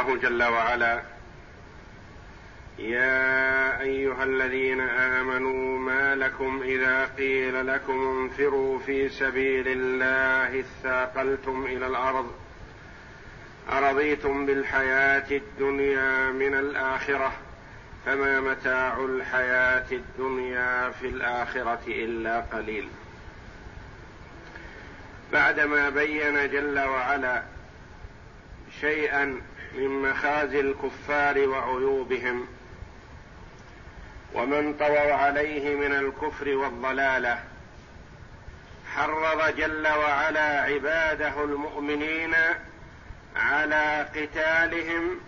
الله 0.00 0.16
جل 0.16 0.42
وعلا. 0.42 1.02
يا 2.78 3.80
أيها 3.80 4.24
الذين 4.24 4.80
آمنوا 4.80 5.78
ما 5.78 6.14
لكم 6.14 6.62
إذا 6.62 7.04
قيل 7.04 7.66
لكم 7.66 7.92
انفروا 7.92 8.78
في 8.78 9.08
سبيل 9.08 9.64
الله 9.68 10.60
اثاقلتم 10.60 11.64
إلى 11.66 11.86
الأرض. 11.86 12.32
أرضيتم 13.72 14.46
بالحياة 14.46 15.30
الدنيا 15.30 16.30
من 16.30 16.54
الآخرة 16.54 17.32
فما 18.06 18.40
متاع 18.40 19.04
الحياة 19.04 19.86
الدنيا 19.92 20.90
في 20.90 21.06
الآخرة 21.06 21.82
إلا 21.86 22.40
قليل. 22.40 22.88
بعدما 25.32 25.88
بين 25.88 26.50
جل 26.50 26.78
وعلا 26.78 27.42
شيئا 28.80 29.40
من 29.74 30.02
مخازي 30.02 30.60
الكفار 30.60 31.48
وعيوبهم 31.48 32.46
ومن 34.34 34.74
طووا 34.74 35.12
عليه 35.12 35.76
من 35.76 35.92
الكفر 35.92 36.48
والضلالة. 36.48 37.44
حرض 38.94 39.56
جل 39.56 39.88
وعلا 39.88 40.60
عباده 40.62 41.44
المؤمنين 41.44 42.34
على 43.36 44.08
قتالهم 44.14 45.20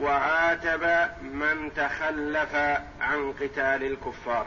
وعاتب 0.00 1.10
من 1.22 1.70
تخلف 1.76 2.54
عن 3.00 3.32
قتال 3.40 3.82
الكفار. 3.84 4.46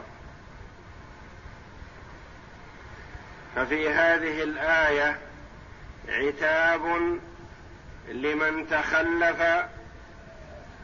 ففي 3.56 3.88
هذه 3.88 4.42
الآية 4.42 5.18
عتاب 6.08 7.18
لمن 8.08 8.68
تخلف 8.68 9.66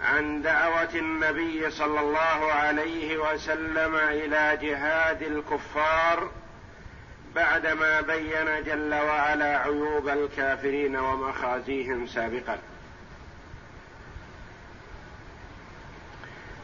عن 0.02 0.42
دعوة 0.42 0.94
النبي 0.94 1.70
صلى 1.70 2.00
الله 2.00 2.52
عليه 2.52 3.18
وسلم 3.18 3.96
إلى 3.96 4.58
جهاد 4.62 5.22
الكفار 5.22 6.30
بعدما 7.34 8.00
بين 8.00 8.64
جل 8.64 8.94
وعلا 8.94 9.58
عيوب 9.58 10.08
الكافرين 10.08 10.96
ومخازيهم 10.96 12.06
سابقا. 12.06 12.58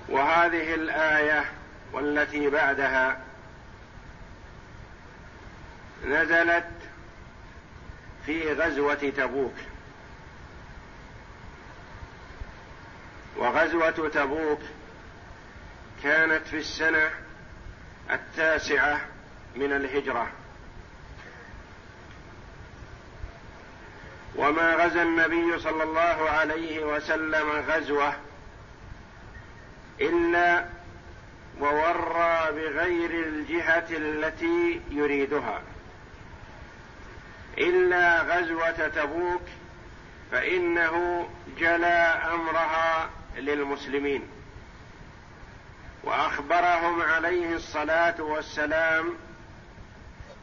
وهذه 0.09 0.75
الآية 0.75 1.45
والتي 1.93 2.51
بعدها 2.51 3.21
نزلت 6.07 6.71
في 8.27 8.53
غزوة 8.53 9.12
تبوك. 9.17 9.55
وغزوة 13.39 13.91
تبوك 13.91 14.61
كانت 16.03 16.47
في 16.47 16.56
السنة 16.59 17.11
التاسعة 18.11 19.01
من 19.56 19.73
الهجرة. 19.73 20.28
وما 24.37 24.75
غزا 24.75 25.03
النبي 25.03 25.59
صلى 25.59 25.83
الله 25.83 26.31
عليه 26.31 26.84
وسلم 26.84 27.51
غزوة 27.51 28.15
إلا 30.00 30.65
وورى 31.61 32.48
بغير 32.50 33.11
الجهة 33.11 33.87
التي 33.91 34.81
يريدها. 34.91 35.62
إلا 37.59 38.23
غزوة 38.23 38.89
تبوك 38.89 39.43
فإنه 40.33 41.28
جلى 41.59 42.21
أمرها 42.34 43.11
للمسلمين. 43.37 44.29
وأخبرهم 46.05 47.03
عليه 47.03 47.55
الصلاة 47.56 48.23
والسلام 48.23 49.15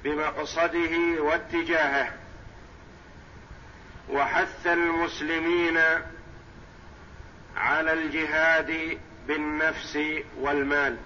بمقصده 0.03 1.21
واتجاهه. 1.21 2.13
وحث 4.09 4.67
المسلمين 4.67 5.79
على 7.57 7.93
الجهاد 7.93 8.97
بالنفس 9.27 9.99
والمال. 10.39 10.97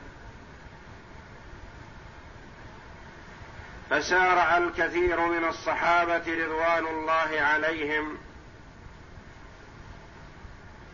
فسارع 3.89 4.57
الكثير 4.57 5.19
من 5.21 5.45
الصحابة 5.45 6.23
رضوان 6.27 6.87
الله 6.87 7.41
عليهم 7.41 8.17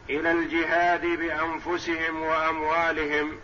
إلى 0.10 0.32
الجهاد 0.32 1.06
بأنفسهم 1.06 2.22
وأموالهم 2.22 3.38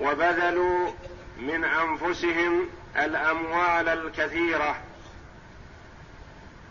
وبذلوا 0.00 0.90
من 1.38 1.64
أنفسهم 1.64 2.68
الأموال 2.96 3.88
الكثيرة 3.88 4.76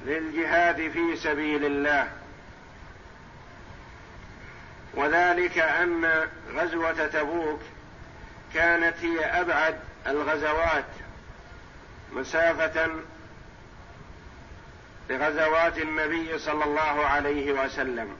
للجهاد 0.05 0.91
في 0.91 1.15
سبيل 1.15 1.65
الله. 1.65 2.11
وذلك 4.93 5.57
أن 5.57 6.27
غزوة 6.55 7.07
تبوك 7.07 7.61
كانت 8.53 8.95
هي 9.01 9.25
أبعد 9.25 9.79
الغزوات 10.07 10.85
مسافة 12.13 12.91
لغزوات 15.11 15.77
النبي 15.77 16.39
صلى 16.39 16.63
الله 16.63 17.05
عليه 17.05 17.51
وسلم. 17.51 18.17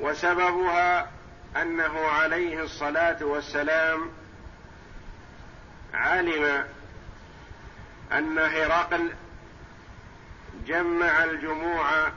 وسببها 0.00 1.10
أنه 1.56 2.06
عليه 2.06 2.62
الصلاة 2.62 3.24
والسلام 3.24 4.10
علم 5.94 6.64
أن 8.12 8.38
هرقل 8.38 9.12
جمع 10.66 11.24
الجموع 11.24 12.08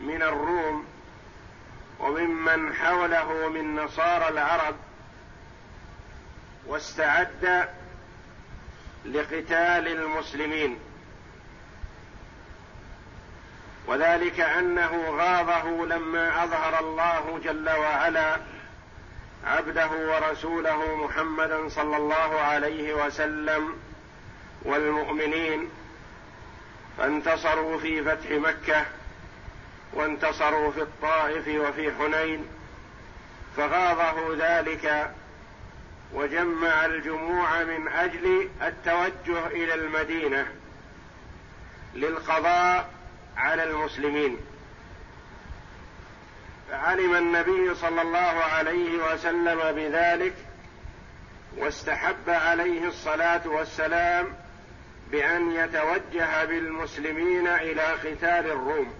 من 0.00 0.22
الروم 0.22 0.86
وممن 2.00 2.74
حوله 2.74 3.48
من 3.48 3.76
نصارى 3.76 4.28
العرب 4.28 4.76
واستعد 6.66 7.68
لقتال 9.04 9.88
المسلمين. 9.88 10.78
وذلك 13.88 14.40
أنه 14.40 15.10
غاضه 15.10 15.86
لما 15.86 16.44
أظهر 16.44 16.80
الله 16.80 17.40
جل 17.44 17.70
وعلا 17.70 18.36
عبده 19.46 19.88
ورسوله 19.90 20.96
محمدا 20.96 21.68
صلى 21.68 21.96
الله 21.96 22.40
عليه 22.40 22.94
وسلم 22.94 23.76
والمؤمنين 24.62 25.70
فانتصروا 26.98 27.78
في 27.78 28.04
فتح 28.04 28.30
مكة 28.30 28.84
وانتصروا 29.92 30.70
في 30.70 30.82
الطائف 30.82 31.48
وفي 31.48 31.92
حنين 31.98 32.46
فغاضه 33.56 34.36
ذلك 34.38 35.10
وجمع 36.14 36.84
الجموع 36.86 37.64
من 37.64 37.88
أجل 37.88 38.48
التوجه 38.62 39.46
إلى 39.46 39.74
المدينة 39.74 40.46
للقضاء 41.94 42.97
على 43.38 43.64
المسلمين. 43.64 44.38
فعلم 46.70 47.14
النبي 47.14 47.74
صلى 47.74 48.02
الله 48.02 48.18
عليه 48.18 49.12
وسلم 49.12 49.72
بذلك 49.72 50.34
واستحب 51.56 52.28
عليه 52.28 52.88
الصلاة 52.88 53.48
والسلام 53.48 54.26
بأن 55.10 55.52
يتوجه 55.52 56.44
بالمسلمين 56.44 57.46
إلى 57.46 57.82
قتال 57.82 58.46
الروم. 58.50 58.94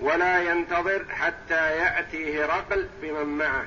ولا 0.00 0.42
ينتظر 0.42 1.04
حتى 1.10 1.76
يأتي 1.76 2.44
هرقل 2.44 2.88
بمن 3.02 3.38
معه. 3.38 3.64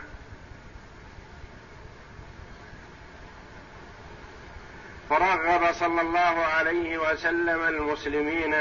فرغب 5.09 5.73
صلى 5.73 6.01
الله 6.01 6.45
عليه 6.45 6.97
وسلم 6.97 7.63
المسلمين 7.63 8.55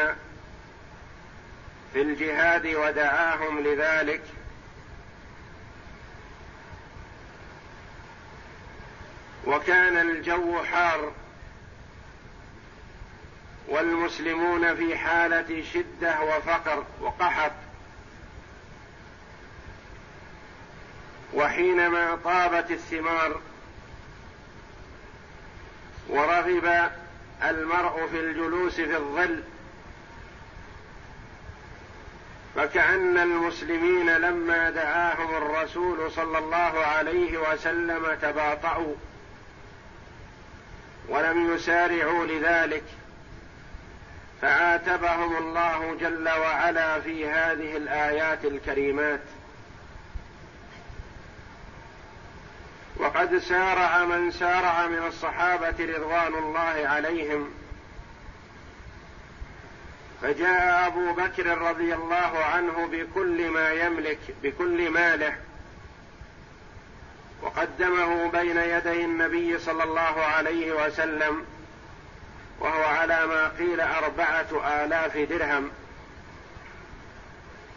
في 1.97 2.03
الجهاد 2.03 2.67
ودعاهم 2.67 3.61
لذلك. 3.61 4.23
وكان 9.47 9.97
الجو 9.97 10.63
حار 10.63 11.13
والمسلمون 13.69 14.77
في 14.77 14.97
حالة 14.97 15.65
شدة 15.73 16.21
وفقر 16.21 16.85
وقحط. 17.01 17.53
وحينما 21.35 22.19
طابت 22.25 22.71
الثمار 22.71 23.41
ورغب 26.09 26.91
المرء 27.43 28.07
في 28.07 28.21
الجلوس 28.21 28.75
في 28.75 28.97
الظل 28.97 29.43
فكأن 32.57 33.19
المسلمين 33.19 34.11
لما 34.17 34.71
دعاهم 34.71 35.37
الرسول 35.37 36.13
صلى 36.13 36.39
الله 36.39 36.85
عليه 36.87 37.39
وسلم 37.39 38.15
تباطؤوا 38.23 38.95
ولم 41.09 41.55
يسارعوا 41.55 42.27
لذلك 42.27 42.85
فعاتبهم 44.43 45.37
الله 45.37 45.97
جل 46.01 46.29
وعلا 46.29 47.01
في 47.01 47.29
هذه 47.29 47.77
الآيات 47.77 48.45
الكريمات. 48.45 49.21
وقد 52.97 53.39
سارع 53.39 54.05
من 54.05 54.31
سارع 54.31 54.87
من 54.87 55.07
الصحابة 55.07 55.75
رضوان 55.81 56.35
الله 56.35 56.89
عليهم. 56.89 57.51
فجاء 60.27 60.87
أبو 60.87 61.13
بكر 61.13 61.59
رضي 61.59 61.95
الله 61.95 62.45
عنه 62.45 62.87
بكل 62.87 63.51
ما 63.51 63.71
يملك 63.71 64.19
بكل 64.43 64.91
ماله 64.91 65.37
وقدمه 67.43 68.31
بين 68.31 68.57
يدي 68.57 69.05
النبي 69.05 69.59
صلى 69.59 69.85
الله 69.85 70.23
عليه 70.23 70.73
وسلم 70.73 71.45
وهو 72.61 72.85
على 72.85 73.27
ما 73.27 73.49
قيل 73.49 73.81
أربعة 73.81 74.47
آلاف 74.85 75.19
درهم 75.19 75.71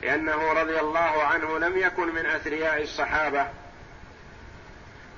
لأنه 0.02 0.54
رضي 0.54 0.80
الله 0.80 1.24
عنه 1.24 1.60
لم 1.60 1.78
يكن 1.78 2.16
من 2.16 2.26
أثرياء 2.26 2.84
الصحابة. 2.84 3.48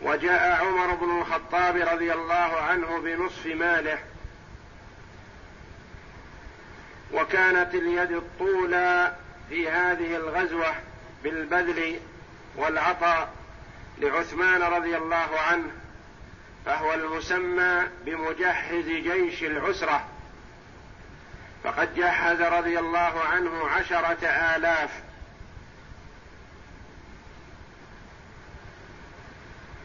وجاء 0.04 0.66
عمر 0.66 0.96
بن 0.96 1.22
الخطاب 1.22 1.76
رضي 1.76 2.14
الله 2.14 2.62
عنه 2.62 3.00
بنصف 3.00 3.46
ماله 3.46 4.11
وكانت 7.14 7.76
اليد 7.76 8.12
الطولى 8.12 9.16
في 9.50 9.70
هذه 9.70 10.16
الغزوة 10.16 10.76
بالبذل 11.24 12.00
والعطاء 12.56 13.34
لعثمان 13.98 14.62
رضي 14.62 14.98
الله 14.98 15.40
عنه 15.40 15.72
فهو 16.66 16.94
المسمى 16.94 17.82
بمجهز 18.06 18.86
جيش 18.86 19.44
العسرة. 19.44 20.08
فقد 21.64 21.96
جهز 21.96 22.42
رضي 22.42 22.80
الله 22.80 23.22
عنه 23.22 23.68
عشرة 23.70 24.28
آلاف. 24.28 24.90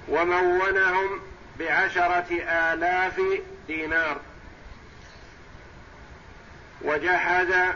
ومونهم 0.09 1.21
بعشرة 1.59 2.27
آلاف 2.49 3.21
دينار. 3.67 4.21
وجهز 6.83 7.75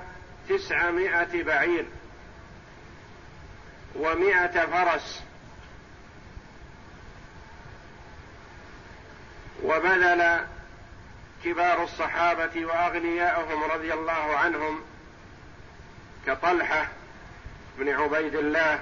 تسعمائة 0.48 1.42
بعير 1.42 1.84
ومائة 3.94 4.66
فرس 4.66 5.22
وبذل 9.62 10.40
كبار 11.44 11.84
الصحابة 11.84 12.66
وأغنياءهم 12.66 13.64
رضي 13.64 13.94
الله 13.94 14.36
عنهم 14.36 14.80
كطلحة 16.26 16.88
بن 17.78 17.88
عبيد 17.88 18.34
الله 18.34 18.80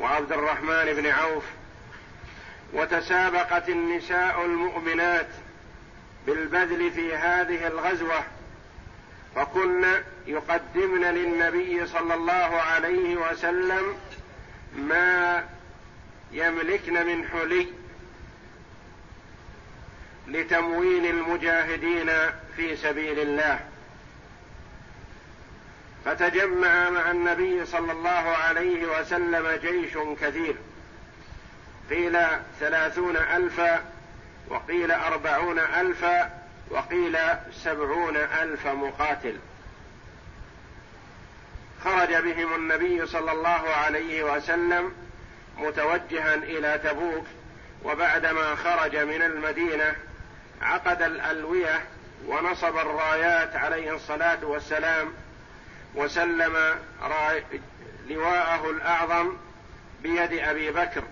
وعبد 0.00 0.32
الرحمن 0.32 0.84
بن 0.84 1.06
عوف 1.06 1.44
وتسابقت 2.72 3.68
النساء 3.68 4.44
المؤمنات 4.44 5.28
بالبذل 6.26 6.90
في 6.90 7.16
هذه 7.16 7.66
الغزوة 7.66 8.24
فكن 9.36 9.84
يقدمن 10.26 11.04
للنبي 11.04 11.86
صلى 11.86 12.14
الله 12.14 12.60
عليه 12.60 13.16
وسلم 13.16 13.96
ما 14.76 15.44
يملكن 16.32 17.06
من 17.06 17.28
حلي 17.28 17.66
لتموين 20.28 21.06
المجاهدين 21.06 22.10
في 22.56 22.76
سبيل 22.76 23.18
الله. 23.18 23.60
فتجمع 26.04 26.90
مع 26.90 27.10
النبي 27.10 27.66
صلى 27.66 27.92
الله 27.92 28.10
عليه 28.10 29.00
وسلم 29.00 29.58
جيش 29.62 29.98
كثير. 30.20 30.56
قيل 31.90 32.18
ثلاثون 32.60 33.16
ألفا 33.16 33.84
وقيل 34.48 34.92
أربعون 34.92 35.58
ألفا 35.58 36.41
وقيل 36.72 37.18
سبعون 37.52 38.16
ألف 38.16 38.66
مقاتل. 38.66 39.38
خرج 41.84 42.14
بهم 42.14 42.54
النبي 42.54 43.06
صلى 43.06 43.32
الله 43.32 43.68
عليه 43.68 44.22
وسلم 44.22 44.92
متوجها 45.58 46.34
إلى 46.34 46.80
تبوك 46.84 47.26
وبعدما 47.84 48.54
خرج 48.54 48.96
من 48.96 49.22
المدينة 49.22 49.94
عقد 50.62 51.02
الألوية 51.02 51.82
ونصب 52.26 52.76
الرايات 52.76 53.56
عليه 53.56 53.94
الصلاة 53.94 54.44
والسلام 54.44 55.12
وسلم 55.94 56.56
لواءه 58.08 58.70
الأعظم 58.70 59.36
بيد 60.02 60.32
أبي 60.32 60.70
بكر 60.70 61.02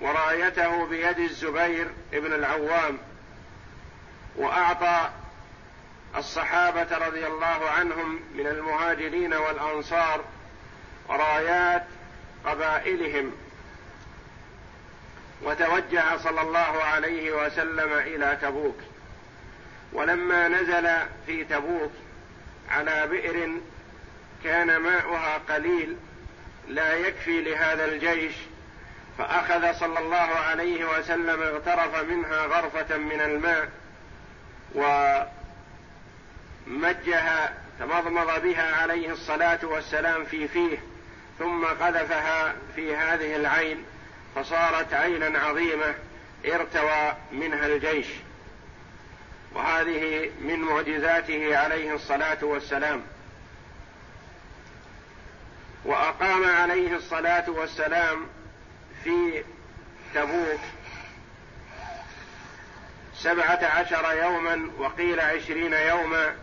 ورايته 0.00 0.86
بيد 0.86 1.18
الزبير 1.18 1.86
بن 2.12 2.32
العوام. 2.32 2.98
وأعطى 4.36 5.10
الصحابة 6.16 6.98
رضي 7.06 7.26
الله 7.26 7.70
عنهم 7.70 8.20
من 8.34 8.46
المهاجرين 8.46 9.34
والأنصار 9.34 10.24
رايات 11.10 11.84
قبائلهم. 12.44 13.32
وتوجه 15.42 16.16
صلى 16.16 16.40
الله 16.40 16.82
عليه 16.84 17.32
وسلم 17.46 17.92
إلى 17.92 18.38
تبوك. 18.42 18.76
ولما 19.92 20.48
نزل 20.48 20.88
في 21.26 21.44
تبوك 21.44 21.92
على 22.70 23.06
بئر 23.06 23.50
كان 24.44 24.76
ماؤها 24.76 25.38
قليل 25.38 25.96
لا 26.68 26.94
يكفي 26.94 27.42
لهذا 27.42 27.84
الجيش 27.84 28.34
فأخذ 29.18 29.80
صلى 29.80 29.98
الله 29.98 30.16
عليه 30.16 30.84
وسلم 30.84 31.42
اغترف 31.42 32.04
منها 32.04 32.46
غرفة 32.46 32.96
من 32.96 33.20
الماء 33.20 33.68
ومجها 36.66 37.54
تمضمض 37.78 38.42
بها 38.42 38.76
عليه 38.76 39.12
الصلاة 39.12 39.58
والسلام 39.62 40.24
في 40.24 40.48
فيه 40.48 40.78
ثم 41.38 41.64
قذفها 41.64 42.54
في 42.74 42.96
هذه 42.96 43.36
العين 43.36 43.84
فصارت 44.34 44.94
عينا 44.94 45.38
عظيمة 45.38 45.94
ارتوى 46.46 47.12
منها 47.32 47.66
الجيش. 47.66 48.06
وهذه 49.54 50.30
من 50.40 50.60
معجزاته 50.60 51.56
عليه 51.58 51.94
الصلاة 51.94 52.44
والسلام. 52.44 53.02
وأقام 55.84 56.44
عليه 56.44 56.96
الصلاة 56.96 57.50
والسلام 57.50 58.26
في 59.04 59.44
تبوك 60.14 60.60
سبعة 63.16 63.64
عشر 63.64 64.16
يوما 64.22 64.70
وقيل 64.78 65.20
عشرين 65.20 65.72
يوما 65.72 66.34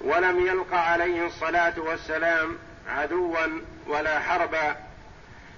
ولم 0.00 0.46
يلق 0.46 0.74
عليه 0.74 1.26
الصلاة 1.26 1.74
والسلام 1.76 2.58
عدوا 2.88 3.46
ولا 3.86 4.20
حربا 4.20 4.76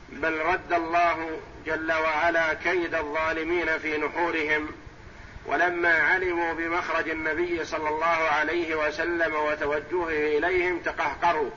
بل 0.08 0.38
رد 0.38 0.72
الله 0.72 1.40
جل 1.66 1.92
وعلا 1.92 2.54
كيد 2.54 2.94
الظالمين 2.94 3.78
في 3.78 3.98
نحورهم 3.98 4.68
ولما 5.46 5.94
علموا 5.94 6.52
بمخرج 6.52 7.08
النبي 7.08 7.64
صلى 7.64 7.88
الله 7.88 8.06
عليه 8.06 8.74
وسلم 8.74 9.34
وتوجهه 9.34 10.38
إليهم 10.38 10.78
تقهقروا. 10.78 11.50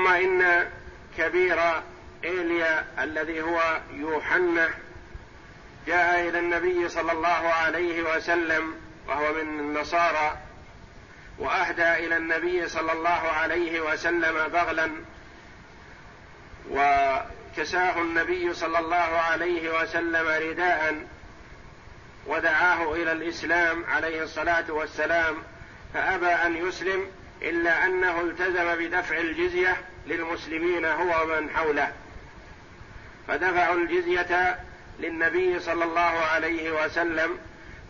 ثم 0.00 0.08
إن 0.08 0.68
كبير 1.18 1.58
إيليا 2.24 2.84
الذي 3.02 3.42
هو 3.42 3.80
يوحنا 3.94 4.70
جاء 5.86 6.28
إلى 6.28 6.38
النبي 6.38 6.88
صلى 6.88 7.12
الله 7.12 7.28
عليه 7.28 8.02
وسلم 8.02 8.74
وهو 9.08 9.32
من 9.32 9.60
النصارى 9.60 10.38
وأهدى 11.38 12.06
إلى 12.06 12.16
النبي 12.16 12.68
صلى 12.68 12.92
الله 12.92 13.10
عليه 13.10 13.80
وسلم 13.80 14.48
بغلا 14.48 14.90
وكساه 16.70 18.00
النبي 18.00 18.54
صلى 18.54 18.78
الله 18.78 18.96
عليه 18.96 19.82
وسلم 19.82 20.28
رداء 20.50 21.06
ودعاه 22.26 22.92
إلى 22.92 23.12
الإسلام 23.12 23.84
عليه 23.84 24.22
الصلاة 24.22 24.70
والسلام 24.72 25.36
فأبى 25.94 26.26
أن 26.26 26.56
يسلم 26.56 27.06
إلا 27.42 27.86
أنه 27.86 28.20
التزم 28.20 28.74
بدفع 28.74 29.18
الجزية 29.18 29.89
للمسلمين 30.06 30.84
هو 30.84 31.22
ومن 31.22 31.50
حوله. 31.50 31.92
فدفعوا 33.28 33.74
الجزية 33.74 34.58
للنبي 35.00 35.60
صلى 35.60 35.84
الله 35.84 36.00
عليه 36.00 36.84
وسلم 36.84 37.38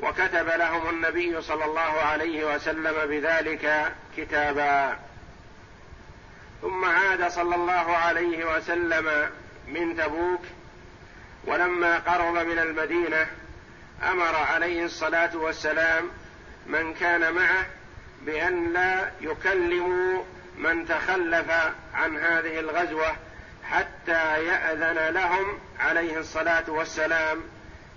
وكتب 0.02 0.49
لهم 0.49 0.90
النبي 0.90 1.43
صلى 1.43 1.64
الله 1.64 1.81
عليه 1.81 2.55
وسلم 2.55 3.09
بذلك 3.09 3.93
كتابا. 4.17 4.99
ثم 6.62 6.85
عاد 6.85 7.29
صلى 7.29 7.55
الله 7.55 7.97
عليه 7.97 8.57
وسلم 8.57 9.31
من 9.69 9.97
تبوك 9.97 10.43
ولما 11.47 11.99
قرب 11.99 12.47
من 12.47 12.59
المدينة 12.59 13.26
أمر 14.02 14.37
عليه 14.37 14.85
الصلاة 14.85 15.37
والسلام 15.37 16.11
من 16.67 16.95
كان 16.95 17.35
معه 17.35 17.67
بأن 18.23 18.73
لا 18.73 19.11
يكلموا 19.21 20.23
من 20.57 20.87
تخلف 20.87 21.50
عن 21.95 22.16
هذه 22.19 22.61
الغزوة 22.61 23.16
حتى 23.64 24.45
يأذن 24.45 25.14
لهم 25.14 25.59
عليه 25.80 26.19
الصلاة 26.19 26.71
والسلام. 26.71 27.42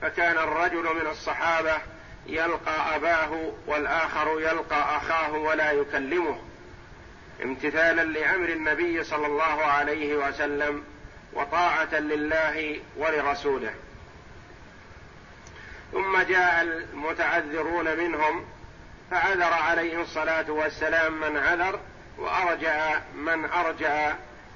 فكان 0.02 0.38
الرجل 0.38 0.84
من 0.84 1.08
الصحابة 1.12 1.78
يلقى 2.28 2.96
أباه 2.96 3.54
والآخر 3.68 4.40
يلقى 4.40 4.98
أخاه 4.98 5.32
ولا 5.32 5.72
يكلمه. 5.72 6.40
امتثالا 7.44 8.04
لأمر 8.04 8.50
النبي 8.50 9.04
صلى 9.04 9.28
الله 9.28 9.66
عليه 9.66 10.16
وسلم 10.16 10.84
وطاعة 11.34 11.96
لله 11.96 12.80
ولرسوله. 12.98 13.74
ثم 15.92 16.22
جاء 16.22 16.62
المتعذرون 16.62 17.98
منهم 17.98 18.46
فعذر 19.12 19.54
عليه 19.54 20.02
الصلاة 20.02 20.52
والسلام 20.52 21.20
من 21.20 21.38
عذر 21.38 21.80
وأرجع 22.18 23.00
من 23.16 23.46
أرجع 23.46 24.14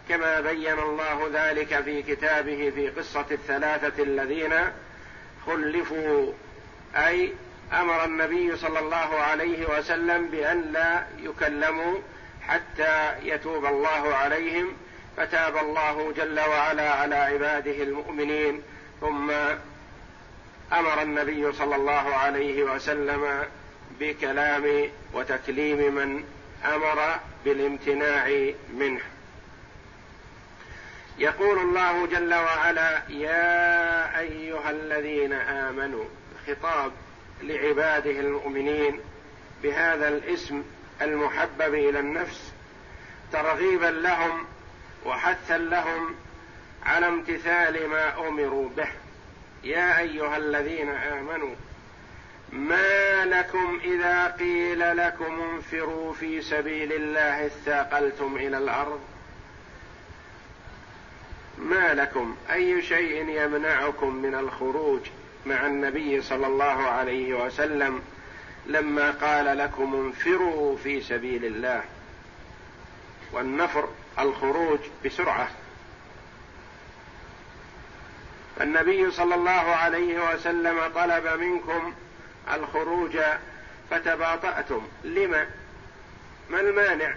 كما 0.09 0.41
بين 0.41 0.79
الله 0.79 1.29
ذلك 1.33 1.81
في 1.81 2.01
كتابه 2.01 2.71
في 2.75 2.89
قصة 2.89 3.25
الثلاثة 3.31 4.03
الذين 4.03 4.53
خلفوا 5.45 6.33
أي 6.95 7.33
أمر 7.73 8.05
النبي 8.05 8.55
صلى 8.55 8.79
الله 8.79 9.19
عليه 9.19 9.77
وسلم 9.77 10.27
بأن 10.27 10.61
لا 10.71 11.03
يكلموا 11.19 11.97
حتى 12.47 13.13
يتوب 13.23 13.65
الله 13.65 14.15
عليهم 14.15 14.73
فتاب 15.17 15.57
الله 15.57 16.13
جل 16.17 16.39
وعلا 16.39 16.91
على 16.91 17.15
عباده 17.15 17.83
المؤمنين 17.83 18.61
ثم 19.01 19.31
أمر 20.73 21.01
النبي 21.01 21.51
صلى 21.51 21.75
الله 21.75 22.15
عليه 22.15 22.63
وسلم 22.63 23.43
بكلام 23.99 24.89
وتكليم 25.13 25.95
من 25.95 26.23
أمر 26.65 27.19
بالامتناع 27.45 28.51
منه. 28.73 29.01
يقول 31.19 31.59
الله 31.59 32.05
جل 32.05 32.33
وعلا 32.33 33.01
يا 33.09 34.19
أيها 34.19 34.71
الذين 34.71 35.33
آمنوا 35.33 36.05
خطاب 36.47 36.91
لعباده 37.41 38.11
المؤمنين 38.11 38.99
بهذا 39.63 40.07
الاسم 40.07 40.63
المحبب 41.01 41.73
إلى 41.73 41.99
النفس 41.99 42.51
ترغيبا 43.33 43.85
لهم 43.85 44.45
وحثا 45.05 45.57
لهم 45.57 46.15
على 46.85 47.07
امتثال 47.07 47.87
ما 47.89 48.27
أمروا 48.27 48.69
به. 48.69 48.89
يا 49.63 49.99
أيها 49.99 50.37
الذين 50.37 50.89
آمنوا 50.89 51.55
ما 52.51 53.25
لكم 53.25 53.79
إذا 53.83 54.27
قيل 54.27 54.97
لكم 54.97 55.41
انفروا 55.41 56.13
في 56.13 56.41
سبيل 56.41 56.93
الله 56.93 57.45
اثاقلتم 57.45 58.35
إلى 58.35 58.57
الأرض؟ 58.57 58.99
ما 61.57 61.93
لكم؟ 61.93 62.35
أي 62.51 62.81
شيء 62.81 63.29
يمنعكم 63.29 64.15
من 64.15 64.35
الخروج 64.35 65.01
مع 65.45 65.65
النبي 65.65 66.21
صلى 66.21 66.47
الله 66.47 66.87
عليه 66.87 67.45
وسلم 67.45 68.01
لما 68.65 69.11
قال 69.11 69.57
لكم 69.57 69.95
انفروا 69.95 70.77
في 70.77 71.01
سبيل 71.01 71.45
الله؟ 71.45 71.83
والنفر 73.31 73.89
الخروج 74.19 74.79
بسرعة. 75.05 75.49
النبي 78.61 79.11
صلى 79.11 79.35
الله 79.35 79.51
عليه 79.51 80.33
وسلم 80.33 80.87
طلب 80.95 81.39
منكم 81.39 81.93
الخروج 82.53 83.19
فتباطأتم. 83.89 84.87
لما 85.03 85.47
ما 86.49 86.59
المانع؟ 86.59 87.15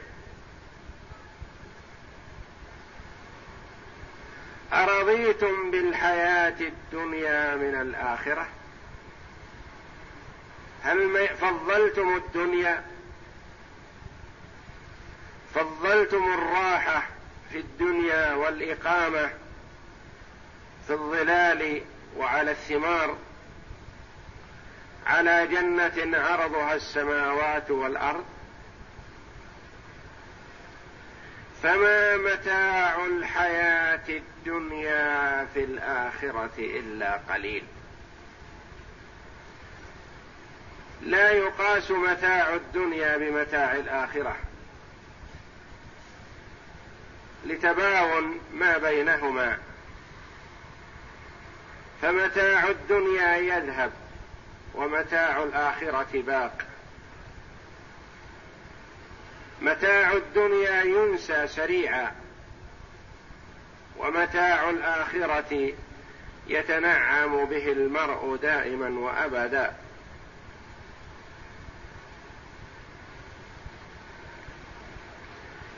أرضيتم 4.72 5.70
بالحياة 5.70 6.60
الدنيا 6.60 7.56
من 7.56 7.80
الآخرة؟ 7.80 8.46
هل 10.82 11.28
فضلتم 11.28 12.16
الدنيا؟ 12.16 12.82
فضلتم 15.54 16.32
الراحة 16.34 17.06
في 17.52 17.58
الدنيا 17.58 18.34
والإقامة 18.34 19.30
في 20.86 20.92
الظلال 20.92 21.82
وعلى 22.16 22.50
الثمار؟ 22.50 23.16
على 25.06 25.46
جنة 25.46 26.18
عرضها 26.18 26.74
السماوات 26.74 27.70
والأرض. 27.70 28.24
فما 31.62 32.16
متاع 32.16 33.04
الحياة 33.04 34.08
الدنيا 34.08 35.46
في 35.54 35.64
الآخرة 35.64 36.50
إلا 36.58 37.20
قليل. 37.28 37.64
لا 41.02 41.30
يقاس 41.30 41.90
متاع 41.90 42.54
الدنيا 42.54 43.16
بمتاع 43.16 43.72
الآخرة. 43.72 44.36
لتباون 47.44 48.40
ما 48.54 48.78
بينهما. 48.78 49.58
فمتاع 52.02 52.68
الدنيا 52.68 53.36
يذهب. 53.36 53.92
ومتاع 54.74 55.42
الآخرة 55.42 56.08
باق. 56.14 56.62
متاع 59.62 60.12
الدنيا 60.12 60.82
ينسى 60.82 61.48
سريعا 61.48 62.12
ومتاع 63.96 64.70
الآخرة 64.70 65.72
يتنعم 66.46 67.44
به 67.44 67.72
المرء 67.72 68.36
دائما 68.42 68.88
وأبدا. 68.88 69.74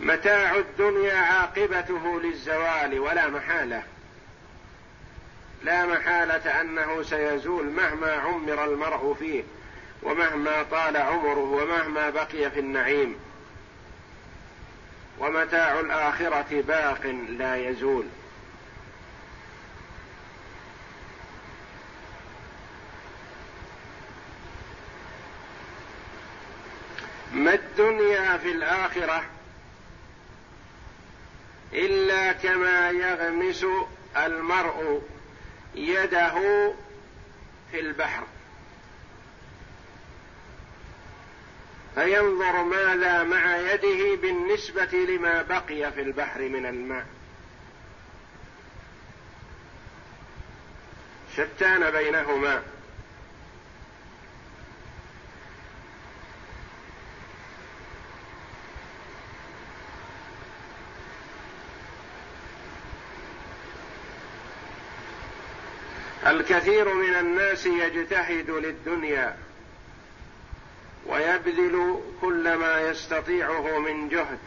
متاع 0.00 0.56
الدنيا 0.56 1.16
عاقبته 1.16 2.20
للزوال 2.20 2.98
ولا 2.98 3.28
محالة. 3.28 3.82
لا 5.64 5.86
محالة 5.86 6.60
أنه 6.60 7.02
سيزول 7.02 7.66
مهما 7.66 8.12
عمر 8.12 8.64
المرء 8.64 9.14
فيه 9.18 9.44
ومهما 10.02 10.62
طال 10.62 10.96
عمره 10.96 11.38
ومهما 11.38 12.10
بقي 12.10 12.50
في 12.50 12.60
النعيم. 12.60 13.16
ومتاع 15.18 15.80
الآخرة 15.80 16.62
باق 16.68 17.06
لا 17.38 17.56
يزول. 17.56 18.04
ما 27.32 27.54
الدنيا 27.54 28.36
في 28.36 28.52
الآخرة 28.52 29.24
إلا 31.72 32.32
كما 32.32 32.90
يغمس 32.90 33.66
المرء 34.16 35.02
يده 35.74 36.34
في 37.70 37.80
البحر. 37.80 38.24
فينظر 41.94 42.62
ماذا 42.62 43.22
مع 43.22 43.56
يده 43.56 44.16
بالنسبة 44.22 44.84
لما 44.84 45.42
بقي 45.42 45.92
في 45.92 46.00
البحر 46.00 46.40
من 46.40 46.66
الماء. 46.66 47.06
شتان 51.36 51.90
بينهما. 51.90 52.62
الكثير 66.32 66.94
من 66.94 67.14
الناس 67.14 67.66
يجتهد 67.66 68.50
للدنيا 68.50 69.36
ويبذل 71.06 72.00
كل 72.20 72.54
ما 72.54 72.80
يستطيعه 72.80 73.78
من 73.78 74.08
جهد 74.08 74.38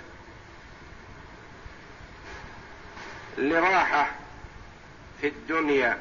لراحة 3.37 4.11
في 5.21 5.27
الدنيا 5.27 5.99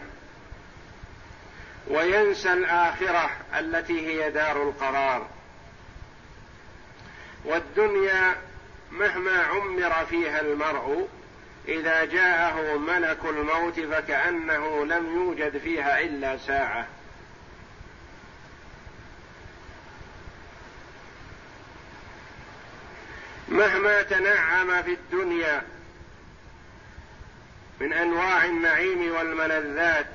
وينسى 1.88 2.52
الآخرة 2.52 3.30
التي 3.58 4.06
هي 4.06 4.30
دار 4.30 4.62
القرار. 4.62 5.28
والدنيا 7.44 8.36
مهما 8.92 9.42
عمر 9.42 10.06
فيها 10.10 10.40
المرء 10.40 11.08
إذا 11.68 12.04
جاءه 12.04 12.76
ملك 12.76 13.18
الموت 13.24 13.80
فكأنه 13.80 14.84
لم 14.84 15.06
يوجد 15.14 15.58
فيها 15.58 16.00
إلا 16.00 16.36
ساعة. 16.36 16.86
مهما 23.48 24.02
تنعم 24.02 24.82
في 24.82 24.92
الدنيا 24.92 25.62
من 27.80 27.92
أنواع 27.92 28.44
النعيم 28.44 29.14
والملذات 29.14 30.06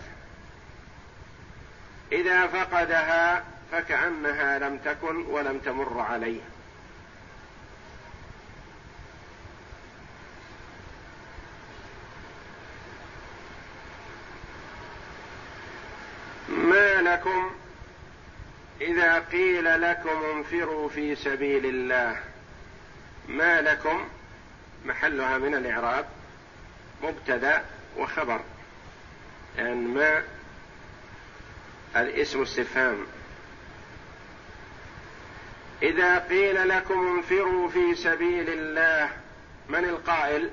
إذا 2.12 2.48
فقدها 2.48 3.44
فكأنها 3.72 4.60
لم 4.60 4.78
تكن 4.78 5.16
ولم 5.16 5.60
تمر 5.60 6.00
عليه. 6.00 6.42
لكم 17.14 17.52
إذا 18.82 19.20
قيل 19.20 19.82
لكم 19.82 20.24
انفروا 20.36 20.90
في 20.90 21.16
سبيل 21.16 21.66
الله. 21.66 22.20
ما 23.28 23.62
لكم؟ 23.62 24.08
محلها 24.86 25.38
من 25.38 25.56
الإعراب 25.56 26.06
مبتدأ 27.04 27.64
وخبر. 27.98 28.42
يعني 29.58 29.76
ما 29.76 30.24
الاسم 31.96 32.42
استفهام. 32.42 33.06
إذا 35.82 36.20
قيل 36.20 36.70
لكم 36.70 37.18
انفروا 37.18 37.70
في 37.70 37.96
سبيل 37.96 38.50
الله 38.50 39.10
من 39.70 39.86
القائل؟ 39.86 40.50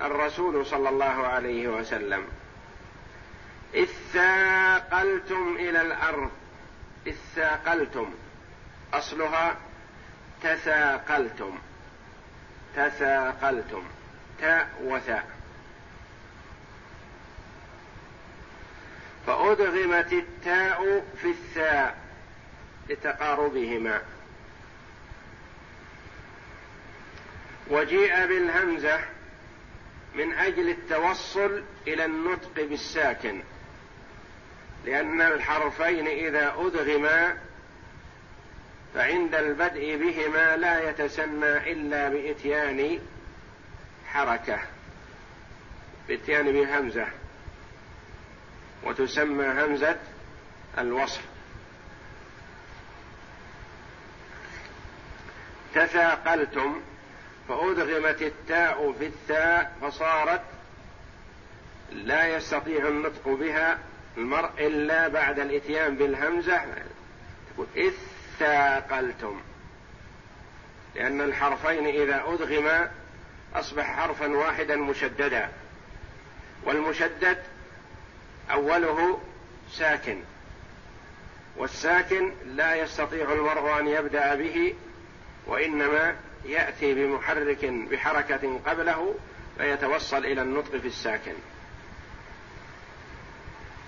الرسول 0.00 0.66
صلى 0.66 0.88
الله 0.88 1.26
عليه 1.26 1.68
وسلم. 1.68 2.26
اذ 3.76 3.88
ثاقلتم 4.12 5.56
إلى 5.58 5.80
الأرض. 5.82 6.30
اذ 7.06 7.16
ثاقلتم 7.34 8.14
أصلها 8.92 9.56
تثاقلتم. 10.42 11.58
تثاقلتم. 12.76 13.84
تاء 14.40 14.68
وثاء 14.82 15.36
فأدغمت 19.26 20.12
التاء 20.12 21.04
في 21.22 21.28
الثاء 21.28 21.98
لتقاربهما. 22.88 24.02
وجيء 27.70 28.26
بالهمزة 28.26 29.00
من 30.14 30.34
أجل 30.34 30.68
التوصل 30.68 31.64
إلى 31.86 32.04
النطق 32.04 32.54
بالساكن. 32.56 33.42
لأن 34.86 35.20
الحرفين 35.20 36.06
إذا 36.06 36.54
أدغما 36.58 37.36
فعند 38.94 39.34
البدء 39.34 39.96
بهما 39.96 40.56
لا 40.56 40.90
يتسنى 40.90 41.72
إلا 41.72 42.08
بإتيان 42.08 43.00
حركة 44.06 44.58
بإتيان 46.08 46.52
بهمزة 46.52 47.06
وتسمى 48.82 49.46
همزة 49.46 49.96
الوصل 50.78 51.20
تثاقلتم 55.74 56.82
فأدغمت 57.48 58.22
التاء 58.22 58.94
في 58.98 59.06
الثاء 59.06 59.76
فصارت 59.82 60.42
لا 61.92 62.36
يستطيع 62.36 62.88
النطق 62.88 63.28
بها 63.28 63.78
المرء 64.16 64.50
إلا 64.58 65.08
بعد 65.08 65.38
الإتيان 65.38 65.96
بالهمزة 65.96 66.60
تقول 67.54 67.66
إذ 67.76 67.92
ثاقلتم. 68.38 69.40
لأن 70.94 71.20
الحرفين 71.20 71.86
إذا 71.86 72.24
أدغما 72.26 72.90
أصبح 73.54 73.96
حرفا 73.96 74.26
واحدا 74.26 74.76
مشددا. 74.76 75.48
والمشدد 76.64 77.38
أوله 78.50 79.20
ساكن. 79.72 80.20
والساكن 81.56 82.32
لا 82.46 82.74
يستطيع 82.74 83.32
المرء 83.32 83.80
أن 83.80 83.86
يبدأ 83.86 84.34
به 84.34 84.74
وإنما 85.46 86.16
يأتي 86.44 86.94
بمحرك 86.94 87.64
بحركة 87.64 88.60
قبله 88.66 89.14
فيتوصل 89.58 90.24
إلى 90.24 90.42
النطق 90.42 90.76
في 90.76 90.88
الساكن. 90.88 91.34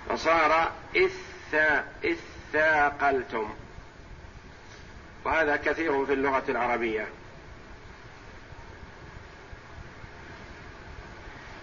فصار 0.09 0.73
إذ 0.95 1.11
إذ 2.05 2.17
ثاقلتم 2.53 3.55
وهذا 5.25 5.57
كثير 5.57 6.07
في 6.07 6.13
اللغة 6.13 6.45
العربية. 6.49 7.09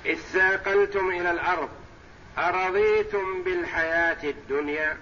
إذ 0.05 0.15
ثاقلتم 0.15 1.09
إلى 1.09 1.31
الأرض 1.31 1.69
أرضيتم 2.37 3.43
بالحياة 3.43 4.23
الدنيا؟ 4.23 4.97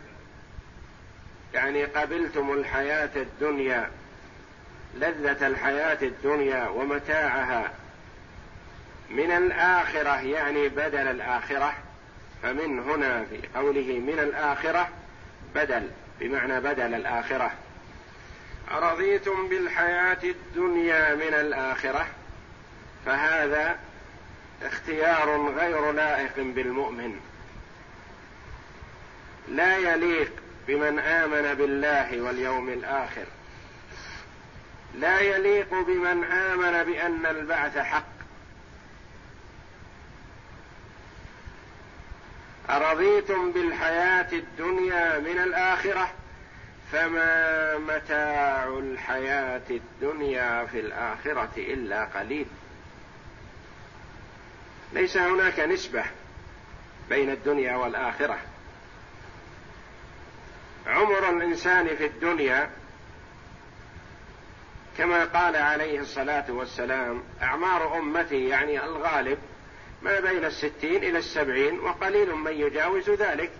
يعني 1.53 1.85
قبلتم 1.85 2.53
الحياة 2.53 3.09
الدنيا 3.15 3.89
لذة 4.95 5.47
الحياة 5.47 5.97
الدنيا 6.01 6.67
ومتاعها. 6.67 7.71
من 9.09 9.31
الآخرة 9.31 10.21
يعني 10.21 10.69
بدل 10.69 11.07
الآخرة. 11.07 11.73
فمن 12.43 12.79
هنا 12.79 13.25
في 13.25 13.39
قوله 13.55 13.99
من 13.99 14.19
الآخرة 14.19 14.89
بدل 15.55 15.89
بمعنى 16.19 16.59
بدل 16.59 16.93
الآخرة. 16.93 17.51
أرضيتم 18.71 19.49
بالحياة 19.49 20.23
الدنيا 20.23 21.15
من 21.15 21.33
الآخرة؟ 21.33 22.07
فهذا 23.05 23.79
اختيار 24.63 25.53
غير 25.57 25.91
لائق 25.91 26.33
بالمؤمن. 26.37 27.19
لا 29.47 29.77
يليق 29.77 30.31
بمن 30.67 30.99
آمن 30.99 31.53
بالله 31.53 32.21
واليوم 32.21 32.69
الآخر. 32.69 33.25
لا 34.95 35.19
يليق 35.19 35.73
بمن 35.73 36.23
آمن 36.23 36.83
بأن 36.83 37.25
البعث 37.25 37.77
حق 37.77 38.12
أرضيتم 42.75 43.51
بالحياة 43.51 44.27
الدنيا 44.33 45.19
من 45.19 45.39
الآخرة؟ 45.39 46.11
فما 46.91 47.77
متاع 47.77 48.67
الحياة 48.67 49.61
الدنيا 49.69 50.65
في 50.65 50.79
الآخرة 50.79 51.51
إلا 51.57 52.05
قليل. 52.05 52.45
ليس 54.93 55.17
هناك 55.17 55.59
نسبة 55.59 56.03
بين 57.09 57.29
الدنيا 57.29 57.75
والآخرة. 57.75 58.37
عمر 60.87 61.29
الإنسان 61.29 61.95
في 61.95 62.05
الدنيا 62.05 62.69
كما 64.97 65.25
قال 65.25 65.55
عليه 65.55 65.99
الصلاة 65.99 66.45
والسلام 66.49 67.23
أعمار 67.41 67.97
أمتي 67.97 68.47
يعني 68.47 68.85
الغالب 68.85 69.37
ما 70.03 70.19
بين 70.19 70.45
الستين 70.45 71.03
إلى 71.03 71.17
السبعين 71.17 71.79
وقليل 71.79 72.35
من 72.35 72.51
يجاوز 72.51 73.09
ذلك. 73.09 73.51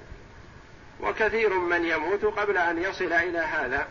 وكثير 1.01 1.53
من 1.53 1.85
يموت 1.85 2.25
قبل 2.25 2.57
أن 2.57 2.83
يصل 2.83 3.13
إلى 3.13 3.39
هذا. 3.39 3.87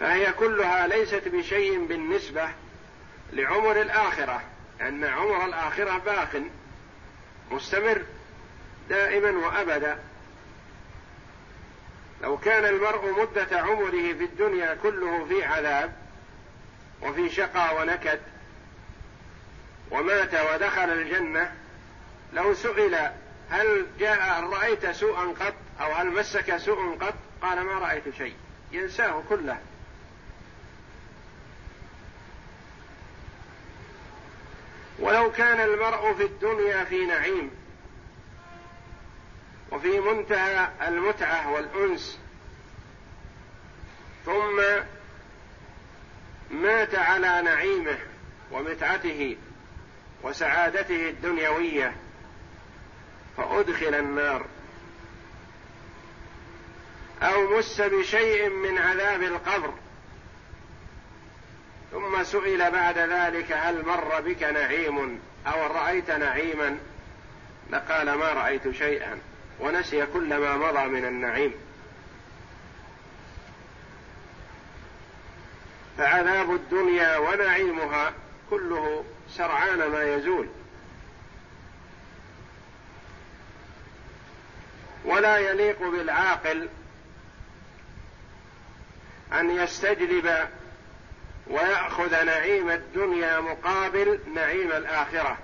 فهي 0.00 0.32
كلها 0.32 0.86
ليست 0.86 1.28
بشيء 1.28 1.86
بالنسبة 1.86 2.48
لعمر 3.32 3.80
الآخرة 3.80 4.42
أن 4.80 5.04
عمر 5.04 5.44
الآخرة 5.44 5.98
باق 5.98 6.42
مستمر 7.50 8.02
دائما 8.88 9.30
وأبدا. 9.30 9.98
لو 12.22 12.38
كان 12.38 12.64
المرء 12.64 13.20
مدة 13.20 13.60
عمره 13.60 13.90
في 13.90 14.24
الدنيا 14.24 14.74
كله 14.82 15.24
في 15.24 15.44
عذاب 15.44 16.01
وفي 17.02 17.30
شقى 17.30 17.76
ونكد 17.76 18.20
ومات 19.90 20.34
ودخل 20.34 20.92
الجنة 20.92 21.52
لو 22.32 22.54
سئل 22.54 23.10
هل 23.50 23.86
جاء 23.98 24.40
رأيت 24.44 24.90
سوءا 24.90 25.34
قط 25.40 25.54
أو 25.80 25.92
هل 25.92 26.06
مسك 26.06 26.56
سوء 26.56 26.98
قط؟ 26.98 27.14
قال 27.42 27.60
ما 27.60 27.72
رأيت 27.72 28.14
شيء 28.18 28.34
ينساه 28.72 29.22
كله. 29.28 29.58
ولو 34.98 35.32
كان 35.32 35.60
المرء 35.60 36.14
في 36.14 36.24
الدنيا 36.24 36.84
في 36.84 37.06
نعيم 37.06 37.50
وفي 39.72 40.00
منتهى 40.00 40.68
المتعة 40.88 41.52
والأنس 41.52 42.18
ثم 44.26 44.60
مات 46.52 46.94
على 46.94 47.42
نعيمه 47.42 47.98
ومتعته 48.50 49.36
وسعادته 50.22 51.08
الدنيوية 51.08 51.96
فأدخل 53.36 53.94
النار. 53.94 54.46
أو 57.22 57.58
مس 57.58 57.80
بشيء 57.80 58.48
من 58.48 58.78
عذاب 58.78 59.22
القبر. 59.22 59.72
ثم 61.92 62.24
سئل 62.24 62.70
بعد 62.70 62.98
ذلك 62.98 63.52
هل 63.52 63.86
مر 63.86 64.20
بك 64.20 64.42
نعيم 64.42 65.20
أو 65.46 65.66
رأيت 65.66 66.10
نعيما؟ 66.10 66.78
لقال 67.70 68.12
ما 68.12 68.32
رأيت 68.32 68.70
شيئا 68.70 69.18
ونسي 69.60 70.06
كل 70.06 70.36
ما 70.36 70.56
مضى 70.56 70.88
من 70.88 71.04
النعيم. 71.04 71.54
فعذاب 76.02 76.54
الدنيا 76.54 77.18
ونعيمها 77.18 78.12
كله 78.50 79.04
سرعان 79.30 79.78
ما 79.78 80.02
يزول. 80.02 80.48
ولا 85.04 85.38
يليق 85.38 85.82
بالعاقل 85.82 86.68
أن 89.32 89.50
يستجلب 89.50 90.48
ويأخذ 91.46 92.24
نعيم 92.24 92.70
الدنيا 92.70 93.40
مقابل 93.40 94.18
نعيم 94.34 94.72
الآخرة. 94.72 95.38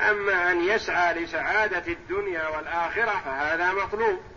أما 0.00 0.50
أن 0.50 0.64
يسعى 0.64 1.14
لسعادة 1.14 1.92
الدنيا 1.92 2.48
والآخرة 2.48 3.22
فهذا 3.24 3.72
مطلوب. 3.72 4.31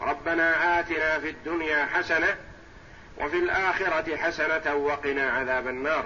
ربنا 0.00 0.80
آتنا 0.80 1.18
في 1.18 1.30
الدنيا 1.30 1.86
حسنة 1.86 2.36
وفي 3.18 3.36
الآخرة 3.36 4.16
حسنة 4.16 4.74
وقنا 4.74 5.30
عذاب 5.30 5.68
النار. 5.68 6.04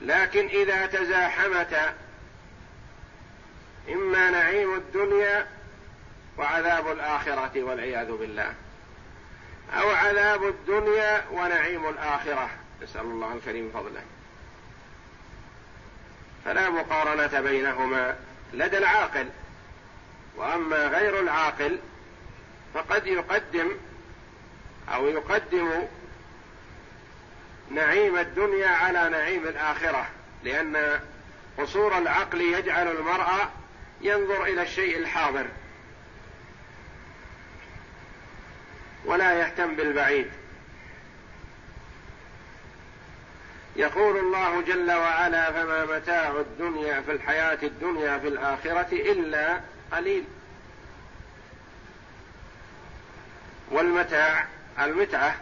لكن 0.00 0.46
إذا 0.46 0.86
تزاحمت 0.86 1.94
إما 3.88 4.30
نعيم 4.30 4.74
الدنيا 4.74 5.46
وعذاب 6.38 6.92
الآخرة 6.92 7.62
والعياذ 7.62 8.12
بالله 8.12 8.54
أو 9.80 9.90
عذاب 9.90 10.48
الدنيا 10.48 11.24
ونعيم 11.32 11.88
الآخرة. 11.88 12.50
نسأل 12.82 13.00
الله 13.00 13.32
الكريم 13.32 13.70
فضله. 13.74 14.02
فلا 16.44 16.70
مقارنة 16.70 17.40
بينهما 17.40 18.16
لدى 18.52 18.78
العاقل 18.78 19.28
وأما 20.36 20.76
غير 20.76 21.20
العاقل 21.20 21.78
فقد 22.74 23.06
يقدم 23.06 23.70
أو 24.94 25.08
يقدم 25.08 25.82
نعيم 27.70 28.18
الدنيا 28.18 28.68
على 28.68 29.08
نعيم 29.08 29.44
الآخرة 29.44 30.06
لأن 30.44 31.00
قصور 31.58 31.98
العقل 31.98 32.40
يجعل 32.40 32.88
المرء 32.88 33.26
ينظر 34.00 34.44
إلى 34.44 34.62
الشيء 34.62 34.98
الحاضر 34.98 35.46
ولا 39.04 39.32
يهتم 39.40 39.74
بالبعيد. 39.74 40.30
يقول 43.76 44.16
الله 44.16 44.60
جل 44.60 44.92
وعلا 44.92 45.52
فما 45.52 45.84
متاع 45.84 46.30
الدنيا 46.30 47.00
في 47.00 47.12
الحياة 47.12 47.58
الدنيا 47.62 48.18
في 48.18 48.28
الآخرة 48.28 48.88
إلا 48.92 49.60
قليل. 49.92 50.24
والمتاع 53.70 54.46
المتعة 54.78 55.36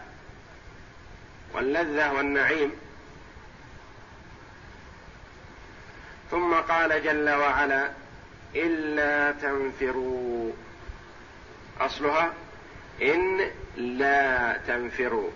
واللذة 1.53 2.11
والنعيم. 2.11 2.71
ثم 6.31 6.53
قال 6.53 7.03
جل 7.03 7.29
وعلا 7.29 7.91
إلا 8.55 9.31
تنفروا. 9.31 10.51
أصلها 11.79 12.33
إن 13.01 13.51
لا 13.75 14.57
تنفروا. 14.67 15.29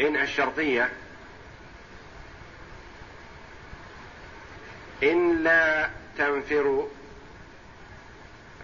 إن 0.00 0.16
الشرطية 0.16 0.92
إن 5.02 5.42
لا 5.44 5.90
تنفروا. 6.18 6.88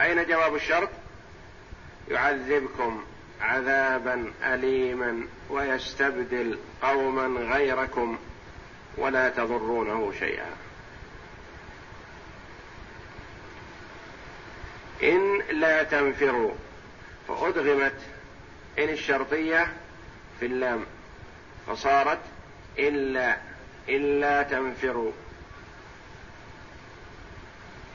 أين 0.01 0.27
جواب 0.27 0.55
الشرط؟ 0.55 0.89
يعذبكم 2.13 3.05
عذابا 3.41 4.33
اليما 4.45 5.27
ويستبدل 5.51 6.59
قوما 6.83 7.41
غيركم 7.55 8.19
ولا 8.97 9.29
تضرونه 9.29 10.13
شيئا. 10.19 10.51
إن 15.03 15.43
لا 15.51 15.83
تنفروا 15.83 16.53
فأدغمت 17.29 17.97
إن 18.79 18.89
الشرطية 18.89 19.73
في 20.41 20.47
اللام 20.47 20.85
فصارت 21.67 22.21
إلا 22.79 23.37
إلا 23.89 24.43
تنفروا. 24.43 25.13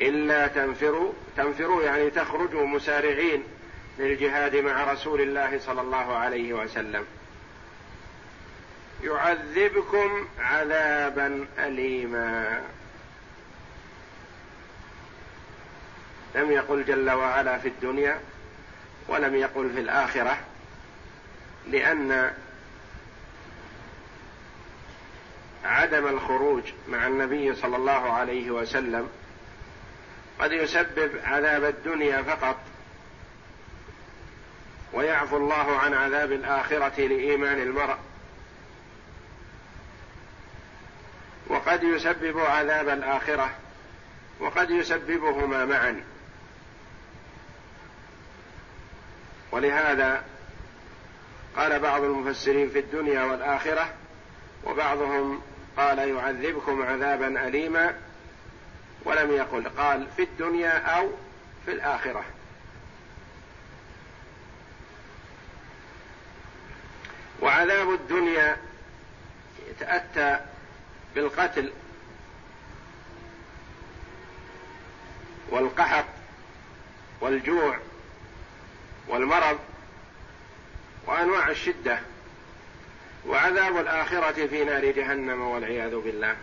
إلا 0.01 0.47
تنفروا 0.47 1.13
تنفروا 1.37 1.83
يعني 1.83 2.09
تخرجوا 2.09 2.67
مسارعين. 2.67 3.43
للجهاد 3.99 4.55
مع 4.55 4.91
رسول 4.91 5.21
الله 5.21 5.59
صلى 5.59 5.81
الله 5.81 6.15
عليه 6.15 6.53
وسلم. 6.53 7.05
يعذبكم 9.03 10.27
عذابا 10.39 11.47
اليما. 11.59 12.61
لم 16.35 16.51
يقل 16.51 16.85
جل 16.85 17.09
وعلا 17.09 17.57
في 17.57 17.67
الدنيا 17.67 18.19
ولم 19.07 19.35
يقل 19.35 19.69
في 19.69 19.79
الآخرة 19.79 20.37
لأن 21.67 22.31
عدم 25.65 26.07
الخروج 26.07 26.63
مع 26.87 27.07
النبي 27.07 27.55
صلى 27.55 27.75
الله 27.75 28.13
عليه 28.13 28.51
وسلم 28.51 29.09
قد 30.39 30.51
يسبب 30.51 31.11
عذاب 31.23 31.63
الدنيا 31.63 32.21
فقط. 32.21 32.57
ويعفو 34.93 35.37
الله 35.37 35.77
عن 35.77 35.93
عذاب 35.93 36.31
الآخرة 36.31 37.01
لإيمان 37.07 37.61
المرء. 37.61 37.97
وقد 41.47 41.83
يسبب 41.83 42.39
عذاب 42.39 42.89
الآخرة 42.89 43.49
وقد 44.39 44.69
يسببهما 44.69 45.65
معا. 45.65 46.03
ولهذا 49.51 50.23
قال 51.55 51.79
بعض 51.79 52.03
المفسرين 52.03 52.69
في 52.69 52.79
الدنيا 52.79 53.23
والآخرة 53.23 53.93
وبعضهم 54.63 55.41
قال 55.77 55.99
يعذبكم 55.99 56.81
عذابا 56.81 57.47
اليما 57.47 57.93
ولم 59.05 59.31
يقل 59.31 59.69
قال 59.69 60.07
في 60.15 60.23
الدنيا 60.23 60.77
أو 60.77 61.09
في 61.65 61.71
الآخرة. 61.71 62.23
وعذاب 67.41 67.93
الدنيا 67.93 68.57
يتأتى 69.69 70.45
بالقتل 71.15 71.71
والقحط 75.49 76.05
والجوع 77.21 77.77
والمرض 79.07 79.59
وأنواع 81.05 81.49
الشدة 81.49 81.99
وعذاب 83.27 83.77
الآخرة 83.77 84.47
في 84.47 84.63
نار 84.63 84.85
جهنم 84.91 85.41
والعياذ 85.41 85.95
بالله. 85.95 86.35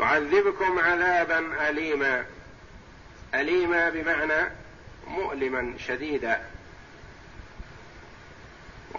يعذبكم 0.00 0.78
عذابا 0.78 1.68
اليما 1.68 2.24
اليما 3.34 3.90
بمعنى 3.90 4.50
مؤلما 5.06 5.74
شديدا. 5.78 6.51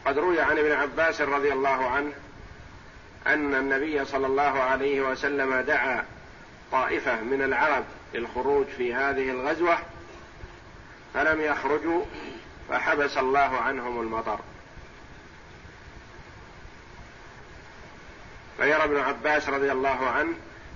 وقد 0.06 0.18
روي 0.18 0.42
عن 0.42 0.58
ابن 0.58 0.72
عباس 0.72 1.22
رضي 1.22 1.54
الله 1.54 1.90
عنه 1.90 2.12
أن 3.28 3.56
النبي 3.56 4.06
صلى 4.06 4.28
الله 4.28 4.62
عليه 4.62 5.02
وسلم 5.02 5.56
دعا 5.62 6.06
طائفة 6.72 7.22
من 7.22 7.42
العرب 7.42 7.84
للخروج 8.14 8.66
في 8.66 8.94
هذه 8.94 9.30
الغزوة 9.30 9.78
فلم 11.14 11.42
يخرجوا 11.42 12.06
فحبس 12.70 13.18
الله 13.18 13.58
عنهم 13.58 14.02
المطر. 14.02 14.40
فيرى 18.58 18.84
ابن 18.84 18.98
عباس 18.98 19.50
رضي 19.50 19.72
الله 19.72 20.10
عنه 20.10 20.34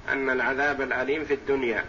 أن 0.09 0.29
العذاب 0.29 0.81
الأليم 0.81 1.25
في 1.25 1.33
الدنيا. 1.33 1.85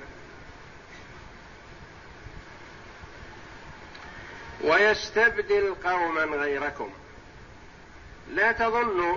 ويستبدل 4.64 5.74
قوما 5.84 6.22
غيركم. 6.22 6.90
لا 8.30 8.52
تظنوا 8.52 9.16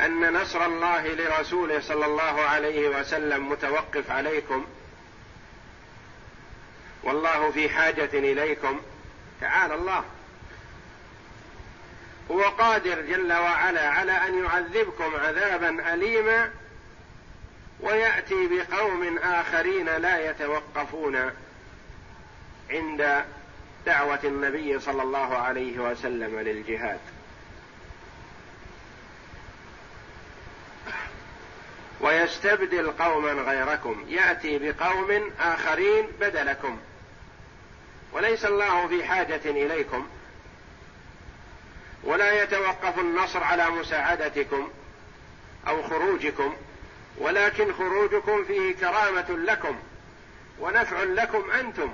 أن 0.00 0.32
نصر 0.32 0.66
الله 0.66 1.08
لرسوله 1.08 1.80
صلى 1.80 2.06
الله 2.06 2.40
عليه 2.40 2.88
وسلم 2.88 3.48
متوقف 3.48 4.10
عليكم. 4.10 4.66
والله 7.02 7.50
في 7.50 7.68
حاجة 7.68 8.10
إليكم. 8.14 8.80
تعالى 9.40 9.74
الله. 9.74 10.04
هو 12.30 12.42
قادر 12.42 13.00
جل 13.00 13.32
وعلا 13.32 13.88
على 13.88 14.12
أن 14.12 14.44
يعذبكم 14.44 15.16
عذابا 15.16 15.94
اليما 15.94 16.50
ويأتي 17.80 18.48
بقوم 18.48 19.18
آخرين 19.18 19.96
لا 19.96 20.30
يتوقفون 20.30 21.30
عند 22.70 23.24
دعوة 23.86 24.20
النبي 24.24 24.80
صلى 24.80 25.02
الله 25.02 25.36
عليه 25.36 25.78
وسلم 25.78 26.40
للجهاد. 26.40 27.00
ويستبدل 32.06 32.90
قوما 32.90 33.32
غيركم. 33.32 34.04
يأتي 34.08 34.58
بقوم 34.58 35.30
آخرين 35.40 36.06
بدلكم. 36.20 36.78
وليس 38.12 38.44
الله 38.44 38.88
في 38.88 39.04
حاجة 39.04 39.40
إليكم. 39.44 40.06
ولا 42.04 42.42
يتوقف 42.42 42.98
النصر 42.98 43.44
على 43.44 43.70
مساعدتكم 43.70 44.68
أو 45.68 45.82
خروجكم. 45.82 46.56
ولكن 47.18 47.72
خروجكم 47.72 48.44
فيه 48.44 48.74
كرامة 48.74 49.30
لكم 49.30 49.76
ونفع 50.60 51.02
لكم 51.02 51.50
أنتم. 51.50 51.92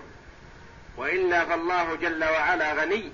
وإلا 0.96 1.44
فالله 1.44 1.94
جل 1.94 2.24
وعلا 2.24 2.72
غني. 2.72 3.12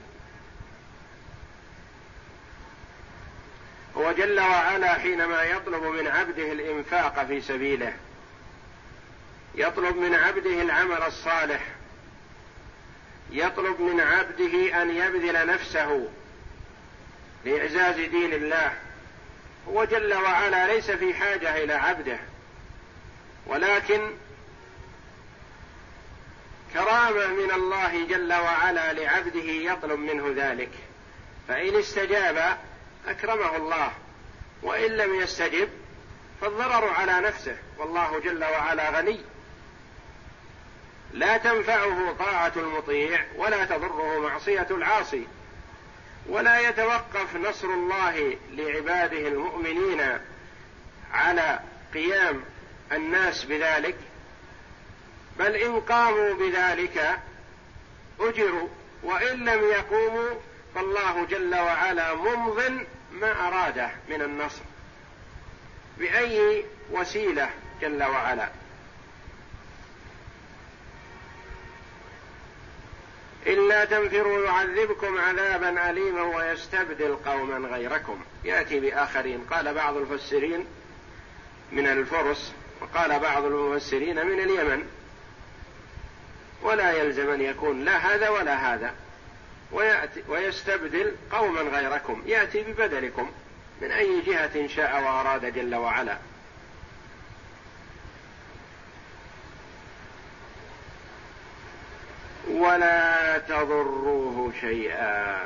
هو 3.99 4.13
جل 4.13 4.41
وعلا 4.41 4.95
حينما 4.95 5.43
يطلب 5.43 5.83
من 5.83 6.07
عبده 6.07 6.53
الإنفاق 6.53 7.25
في 7.27 7.41
سبيله. 7.41 7.93
يطلب 9.55 9.97
من 9.97 10.15
عبده 10.15 10.63
العمل 10.63 11.03
الصالح. 11.03 11.61
يطلب 13.31 13.81
من 13.81 14.01
عبده 14.01 14.83
أن 14.83 14.91
يبذل 14.91 15.47
نفسه 15.47 16.09
لإعزاز 17.45 17.95
دين 17.95 18.33
الله. 18.33 18.73
هو 19.69 19.85
جل 19.85 20.15
وعلا 20.15 20.67
ليس 20.75 20.91
في 20.91 21.15
حاجة 21.15 21.65
إلى 21.65 21.73
عبده. 21.73 22.19
ولكن 23.47 24.11
كرامة 26.73 27.27
من 27.27 27.51
الله 27.51 28.07
جل 28.07 28.33
وعلا 28.33 28.93
لعبده 28.93 29.51
يطلب 29.51 29.99
منه 29.99 30.33
ذلك. 30.37 30.71
فإن 31.49 31.77
استجاب 31.77 32.59
أكرمه 33.07 33.57
الله 33.57 33.93
وإن 34.63 34.91
لم 34.91 35.15
يستجب 35.15 35.69
فالضرر 36.41 36.89
على 36.89 37.21
نفسه 37.21 37.57
والله 37.79 38.21
جل 38.21 38.45
وعلا 38.45 38.91
غني. 38.91 39.21
لا 41.13 41.37
تنفعه 41.37 42.13
طاعة 42.19 42.53
المطيع 42.57 43.25
ولا 43.37 43.65
تضره 43.65 44.19
معصية 44.19 44.67
العاصي. 44.71 45.27
ولا 46.29 46.61
يتوقف 46.61 47.37
نصر 47.37 47.69
الله 47.69 48.37
لعباده 48.51 49.29
المؤمنين 49.29 50.19
على 51.13 51.61
قيام 51.95 52.45
الناس 52.93 53.45
بذلك 53.45 53.97
بل 55.39 55.57
إن 55.57 55.81
قاموا 55.81 56.35
بذلك 56.35 57.19
أجروا 58.21 58.69
وإن 59.03 59.45
لم 59.45 59.65
يقوموا 59.65 60.31
فالله 60.79 61.25
جل 61.25 61.55
وعلا 61.55 62.14
ممض 62.14 62.87
ما 63.12 63.49
أراده 63.49 63.91
من 64.09 64.23
النصر. 64.23 64.62
بأي 65.99 66.64
وسيلة 66.91 67.51
جل 67.81 68.03
وعلا؟ 68.03 68.49
إلا 73.47 73.85
تنفروا 73.85 74.45
يعذبكم 74.45 75.19
عذابا 75.19 75.91
أليما 75.91 76.23
ويستبدل 76.23 77.17
قوما 77.17 77.69
غيركم. 77.69 78.25
يأتي 78.45 78.81
بآخرين. 78.81 79.47
قال 79.51 79.75
بعض 79.75 79.97
المفسرين 79.97 80.67
من 81.73 81.87
الفرس 81.87 82.53
وقال 82.81 83.19
بعض 83.19 83.45
المفسرين 83.45 84.27
من 84.27 84.41
اليمن. 84.41 84.88
ولا 86.62 86.93
يلزم 86.93 87.31
أن 87.31 87.41
يكون 87.41 87.85
لا 87.85 87.97
هذا 87.97 88.29
ولا 88.29 88.75
هذا. 88.75 88.95
ويأتي 89.73 90.23
ويستبدل 90.29 91.17
قوما 91.33 91.61
غيركم. 91.61 92.23
يأتي 92.27 92.63
ببدلكم 92.63 93.31
من 93.81 93.91
أي 93.91 94.21
جهة 94.21 94.67
شاء 94.67 95.03
وأراد 95.03 95.55
جل 95.55 95.75
وعلا. 95.75 96.17
ولا 102.49 103.39
تضروه 103.39 104.53
شيئا. 104.61 105.45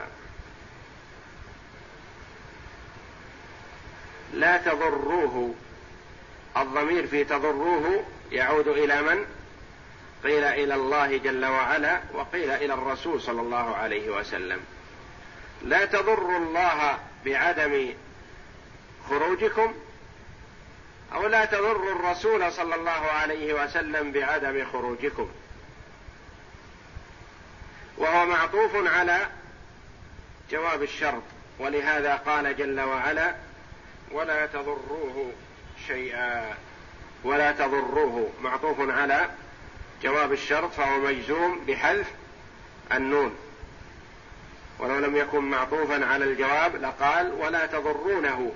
لا 4.33 4.57
تضروه. 4.57 5.55
الضمير 6.57 7.07
في 7.07 7.25
تضروه 7.25 8.05
يعود 8.33 8.69
إلى 8.69 9.03
من؟ 9.03 9.27
قيل 10.25 10.45
إلى 10.45 10.75
الله 10.75 11.17
جل 11.17 11.45
وعلا 11.45 12.01
وقيل 12.15 12.51
إلى 12.51 12.75
الرسول 12.75 13.21
صلى 13.21 13.41
الله 13.41 13.77
عليه 13.77 14.11
وسلم. 14.11 14.61
لا 15.63 15.85
تضروا 15.85 16.39
الله 16.39 16.99
بعدم 17.25 17.95
خروجكم 19.09 19.75
أو 21.15 21.27
لا 21.27 21.45
تضروا 21.45 21.93
الرسول 21.93 22.53
صلى 22.53 22.75
الله 22.75 22.91
عليه 22.91 23.65
وسلم 23.65 24.13
بعدم 24.13 24.67
خروجكم. 24.73 25.29
وهو 27.99 28.27
معطوف 28.27 28.71
على 28.75 29.27
جواب 30.51 30.83
الشرط. 30.83 31.23
ولهذا 31.59 32.17
قال 32.17 32.57
جل 32.57 32.81
وعلا 32.81 33.35
ولا 34.11 34.47
تضروه 34.47 35.33
شيئا. 35.87 36.55
ولا 37.25 37.53
تضروه 37.53 38.31
معطوف 38.43 38.77
على 38.81 39.31
جواب 40.03 40.33
الشرط 40.33 40.73
فهو 40.73 40.99
مجزوم 40.99 41.65
بحذف 41.69 42.11
النون. 42.93 43.37
ولو 44.79 44.99
لم 44.99 45.17
يكن 45.17 45.39
معطوفا 45.39 46.07
على 46.07 46.25
الجواب 46.25 46.77
لقال 46.77 47.33
ولا 47.33 47.67
تضرونه. 47.67 48.53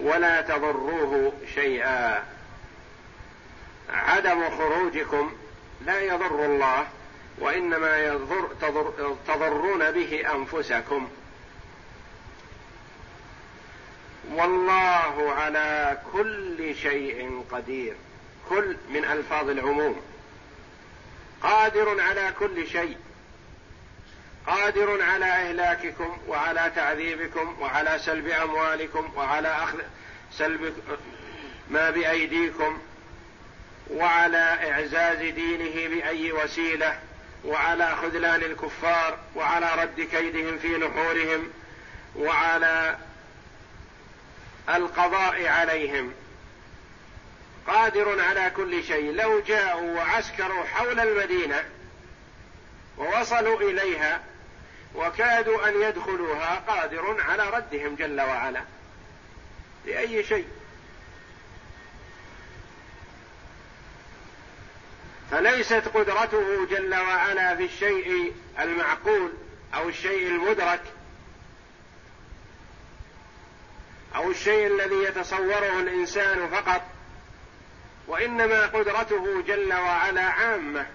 ولا 0.00 0.40
تضروه 0.40 1.32
شيئا. 1.54 2.24
عدم 3.90 4.50
خروجكم 4.50 5.32
لا 5.86 6.00
يضر 6.00 6.44
الله 6.44 6.86
وإنما 7.38 7.98
يضر 7.98 8.48
تضر 8.60 9.16
تضرون 9.28 9.90
به 9.90 10.22
أنفسكم. 10.34 11.08
والله 14.32 15.32
على 15.32 15.98
كل 16.12 16.74
شيء 16.74 17.44
قدير. 17.52 17.94
كل 18.48 18.76
من 18.88 19.04
ألفاظ 19.04 19.48
العموم. 19.48 20.02
قادر 21.42 22.00
على 22.00 22.32
كل 22.38 22.68
شيء. 22.68 22.96
قادر 24.46 25.02
على 25.02 25.24
إهلاككم 25.24 26.18
وعلى 26.28 26.72
تعذيبكم 26.76 27.56
وعلى 27.60 27.98
سلب 27.98 28.28
أموالكم 28.28 29.12
وعلى 29.16 29.48
أخذ 29.48 29.78
سلب 30.32 30.74
ما 31.70 31.90
بأيديكم 31.90 32.78
وعلى 33.90 34.72
إعزاز 34.72 35.18
دينه 35.18 35.94
بأي 35.94 36.32
وسيلة 36.32 37.00
وعلى 37.44 37.96
خذلان 38.02 38.42
الكفار 38.42 39.18
وعلى 39.36 39.70
رد 39.78 40.00
كيدهم 40.00 40.58
في 40.58 40.76
نحورهم 40.76 41.50
وعلى 42.16 42.96
القضاء 44.68 45.46
عليهم. 45.46 46.12
قادر 47.66 48.20
على 48.20 48.50
كل 48.56 48.84
شيء 48.84 49.12
لو 49.12 49.40
جاءوا 49.40 49.96
وعسكروا 49.96 50.64
حول 50.64 51.00
المدينة 51.00 51.64
ووصلوا 52.98 53.60
إليها 53.60 54.22
وكادوا 54.94 55.68
أن 55.68 55.82
يدخلوها 55.82 56.54
قادر 56.68 57.20
على 57.20 57.50
ردهم 57.50 57.94
جل 57.94 58.20
وعلا 58.20 58.62
لأي 59.86 60.24
شيء. 60.24 60.46
فليست 65.30 65.88
قدرته 65.94 66.66
جل 66.66 66.94
وعلا 66.94 67.56
في 67.56 67.64
الشيء 67.64 68.32
المعقول 68.58 69.32
أو 69.74 69.88
الشيء 69.88 70.26
المدرك 70.26 70.80
أو 74.16 74.30
الشيء 74.30 74.66
الذي 74.66 75.02
يتصوره 75.02 75.80
الإنسان 75.80 76.48
فقط. 76.48 76.93
وإنما 78.08 78.66
قدرته 78.66 79.42
جل 79.42 79.72
وعلا 79.72 80.22
عامة 80.22 80.86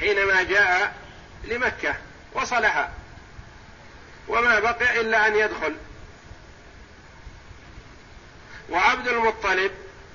حينما 0.00 0.42
جاء 0.42 0.94
لمكة 1.44 1.94
وصلها. 2.34 2.92
وما 4.28 4.60
بقي 4.60 5.00
إلا 5.00 5.26
أن 5.26 5.36
يدخل. 5.36 5.76
وعبد 8.70 9.08
المطلب 9.08 9.72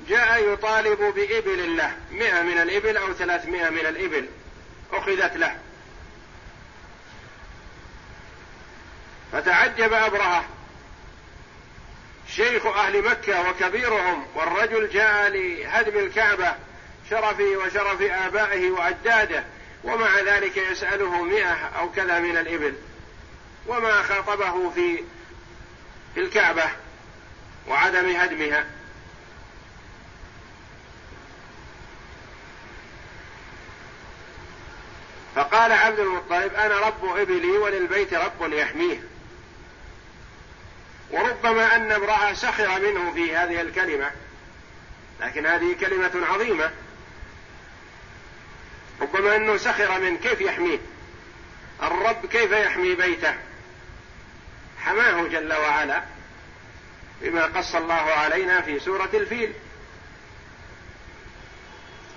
جاء 0.07 0.53
يطالب 0.53 0.99
بإبل 0.99 1.59
الله. 1.59 1.95
مئة 2.11 2.41
من 2.41 2.57
الإبل 2.61 2.97
أو 2.97 3.13
ثلاثمائة 3.13 3.69
من 3.69 3.85
الإبل 3.85 4.27
أخذت 4.93 5.37
له. 5.37 5.59
فتعجب 9.31 9.93
أبرهة. 9.93 10.45
شيخ 12.35 12.65
أهل 12.65 13.01
مكة 13.01 13.49
وكبيرهم 13.49 14.25
والرجل 14.35 14.89
جاء 14.89 15.29
لهدم 15.29 15.99
الكعبة 15.99 16.55
شرفه 17.09 17.43
وشرف 17.43 18.01
آبائه 18.01 18.71
وأجداده 18.71 19.43
ومع 19.83 20.19
ذلك 20.19 20.57
يسأله 20.57 21.23
مئة 21.23 21.53
أو 21.79 21.91
كذا 21.91 22.19
من 22.19 22.37
الإبل. 22.37 22.73
وما 23.67 24.01
خاطبه 24.01 24.69
في 24.69 25.03
في 26.15 26.19
الكعبة 26.19 26.63
وعدم 27.67 28.15
هدمها. 28.15 28.65
فقال 35.35 35.71
عبد 35.71 35.99
المطلب 35.99 36.53
أنا 36.53 36.79
رب 36.79 37.17
إبلي 37.17 37.57
وللبيت 37.57 38.13
رب 38.13 38.53
يحميه. 38.53 39.10
وربما 41.11 41.75
أن 41.75 41.91
امرأة 41.91 42.33
سخر 42.33 42.79
منه 42.79 43.13
في 43.13 43.35
هذه 43.35 43.61
الكلمة 43.61 44.11
لكن 45.21 45.45
هذه 45.45 45.75
كلمة 45.79 46.25
عظيمة. 46.27 46.71
ربما 49.01 49.35
أنه 49.35 49.57
سخر 49.57 49.99
من 49.99 50.17
كيف 50.17 50.41
يحميه؟ 50.41 50.79
الرب 51.83 52.25
كيف 52.25 52.51
يحمي 52.51 52.95
بيته؟ 52.95 53.35
حماه 54.79 55.27
جل 55.27 55.53
وعلا 55.53 56.03
بما 57.21 57.45
قص 57.45 57.75
الله 57.75 57.93
علينا 57.93 58.61
في 58.61 58.79
سورة 58.79 59.09
الفيل. 59.13 59.53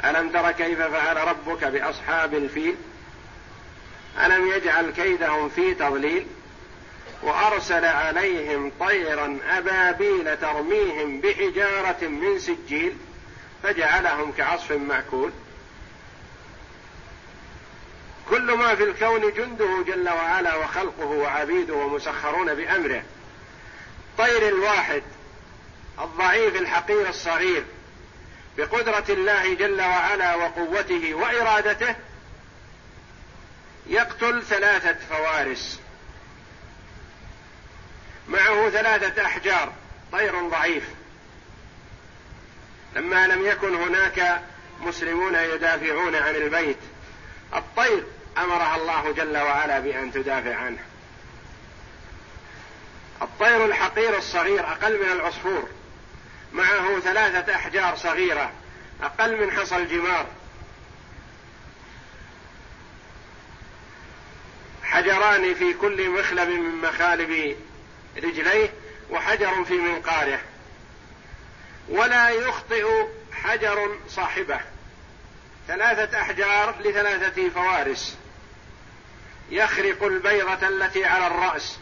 ألم 0.05 0.31
تر 0.31 0.53
كيف 0.53 0.81
فعل 0.81 1.17
ربك 1.17 1.65
بأصحاب 1.65 2.35
الفيل؟ 2.35 2.77
ألم 4.25 4.47
يجعل 4.49 4.91
كيدهم 4.91 5.49
في 5.49 5.75
تضليل؟ 5.75 6.27
وأرسل 7.25 7.85
عليهم 7.85 8.73
طيرا 8.81 9.39
أبابيل 9.51 10.37
ترميهم 10.37 11.21
بحجارة 11.21 12.09
من 12.09 12.39
سجيل 12.39 12.97
فجعلهم 13.63 14.33
كعصف 14.33 14.73
مأكول. 14.73 15.33
كل 18.31 18.53
ما 18.53 18.75
في 18.75 18.85
الكون 18.85 19.33
جنده 19.33 19.83
جل 19.87 20.09
وعلا 20.09 20.55
وخلقه 20.57 21.07
وعبيده 21.07 21.75
ومسخرون 21.75 22.55
بأمره. 22.55 23.03
طير 24.19 24.49
الواحد 24.49 25.03
الضعيف 26.01 26.57
الحقير 26.57 27.09
الصغير 27.09 27.65
بقدرة 28.59 29.05
الله 29.09 29.55
جل 29.55 29.81
وعلا 29.81 30.35
وقوته 30.35 31.15
وإرادته 31.15 31.95
يقتل 33.87 34.43
ثلاثة 34.43 34.97
فوارس. 35.11 35.84
معه 38.29 38.71
ثلاثة 38.71 39.27
أحجار 39.27 39.73
طير 40.13 40.49
ضعيف. 40.49 40.85
لما 42.97 43.27
لم 43.27 43.47
يكن 43.47 43.75
هناك 43.75 44.43
مسلمون 44.81 45.35
يدافعون 45.35 46.15
عن 46.15 46.35
البيت 46.35 46.79
الطير 47.55 48.05
أمرها 48.39 48.77
الله 48.77 49.13
جل 49.13 49.37
وعلا 49.37 49.79
بأن 49.81 50.13
تدافع 50.13 50.57
عنه. 50.57 50.79
الطير 53.23 53.65
الحقير 53.65 54.19
الصغير 54.19 54.61
أقل 54.61 55.05
من 55.05 55.13
العصفور 55.13 55.69
معه 56.53 57.01
ثلاثة 57.01 57.55
أحجار 57.55 57.97
صغيرة 57.97 58.53
أقل 59.03 59.41
من 59.41 59.51
حصى 59.51 59.77
الجمار. 59.77 60.27
حجران 64.83 65.55
في 65.55 65.75
كل 65.75 66.11
مخلب 66.11 66.49
من 66.49 66.89
مخالب 66.89 67.57
رجليه 68.17 68.73
وحجر 69.11 69.65
في 69.65 69.75
منقاره. 69.75 70.41
ولا 71.89 72.29
يخطئ 72.29 72.87
حجر 73.33 73.99
صاحبه. 74.09 74.61
ثلاثة 75.69 76.21
أحجار 76.21 76.75
لثلاثة 76.81 77.49
فوارس. 77.49 78.17
يخرق 79.51 80.05
البيضة 80.05 80.69
التي 80.69 81.05
على 81.05 81.27
الرأس. 81.27 81.79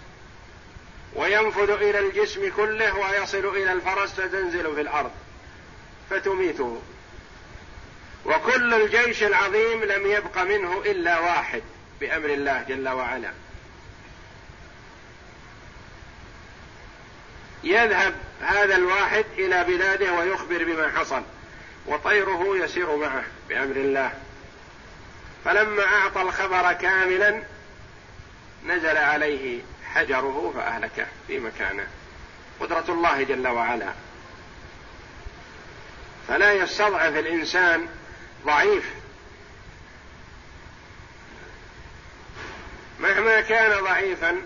وينفذ 1.14 1.70
إلى 1.70 1.98
الجسم 1.98 2.52
كله 2.56 2.96
ويصل 2.96 3.56
إلى 3.56 3.72
الفرس 3.72 4.10
فتنزل 4.10 4.74
في 4.74 4.80
الأرض. 4.80 5.10
فتميته. 6.10 6.82
وكل 8.24 8.74
الجيش 8.74 9.22
العظيم 9.22 9.84
لم 9.84 10.06
يبق 10.06 10.38
منه 10.38 10.82
إلا 10.86 11.18
واحد 11.18 11.62
بأمر 12.00 12.28
الله 12.28 12.62
جل 12.62 12.88
وعلا. 12.88 13.32
يذهب 17.64 18.14
هذا 18.40 18.76
الواحد 18.76 19.24
إلى 19.38 19.64
بلاده 19.64 20.12
ويخبر 20.12 20.64
بما 20.64 20.98
حصل 20.98 21.22
وطيره 21.86 22.56
يسير 22.56 22.96
معه 22.96 23.24
بأمر 23.48 23.76
الله. 23.76 24.12
فلما 25.44 25.84
أعطى 25.84 26.22
الخبر 26.22 26.72
كاملا 26.72 27.42
نزل 28.66 28.96
عليه 28.96 29.60
حجره 29.94 30.52
فاهلكه 30.56 31.06
في 31.26 31.38
مكانه. 31.38 31.86
قدرة 32.60 32.84
الله 32.88 33.22
جل 33.22 33.48
وعلا. 33.48 33.92
فلا 36.28 36.52
يستضعف 36.52 37.16
الإنسان 37.16 37.88
ضعيف. 38.46 38.84
مهما 43.00 43.40
كان 43.40 43.84
ضعيفا 43.84 44.42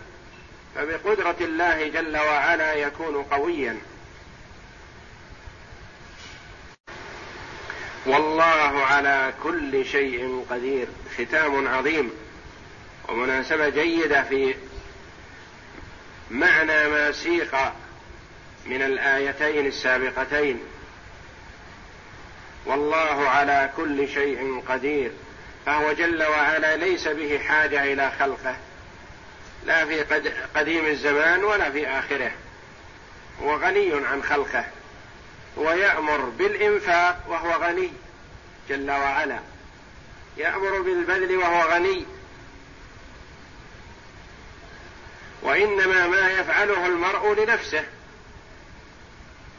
فبقدرة 0.77 1.37
الله 1.41 1.89
جل 1.89 2.17
وعلا 2.17 2.75
يكون 2.75 3.23
قويا. 3.23 3.79
والله 8.07 8.85
على 8.85 9.35
كل 9.43 9.85
شيء 9.85 10.47
قدير. 10.51 10.87
ختام 11.19 11.69
عظيم. 11.69 12.11
ومناسبة 13.09 13.69
جيدة 13.69 14.23
في 14.23 14.55
معنى 16.31 16.89
ما 16.89 17.13
سيق 17.13 17.57
من 18.67 18.83
الآيتين 18.83 19.67
السابقتين. 19.67 20.61
والله 22.67 23.29
على 23.29 23.71
كل 23.77 24.09
شيء 24.09 24.63
قدير. 24.69 25.11
فهو 25.67 25.93
جل 25.93 26.23
وعلا 26.23 26.77
ليس 26.77 27.09
به 27.09 27.39
حاجة 27.39 27.93
إلى 27.93 28.11
خلقه. 28.19 28.57
لا 29.65 29.85
في 29.87 30.03
قديم 30.55 30.87
الزمان 30.87 31.45
ولا 31.45 31.71
في 31.71 31.87
آخره 31.89 32.33
هو 33.43 33.57
غني 33.57 34.07
عن 34.07 34.23
خلقه 34.23 34.65
ويأمر 35.57 36.21
بالإنفاق 36.21 37.25
وهو 37.29 37.51
غني 37.51 37.93
جل 38.69 38.91
وعلا 38.91 39.39
يأمر 40.37 40.81
بالبذل 40.81 41.37
وهو 41.37 41.71
غني. 41.71 42.05
وإنما 45.43 46.07
ما 46.07 46.31
يفعله 46.31 46.87
المرء 46.87 47.45
لنفسه 47.45 47.85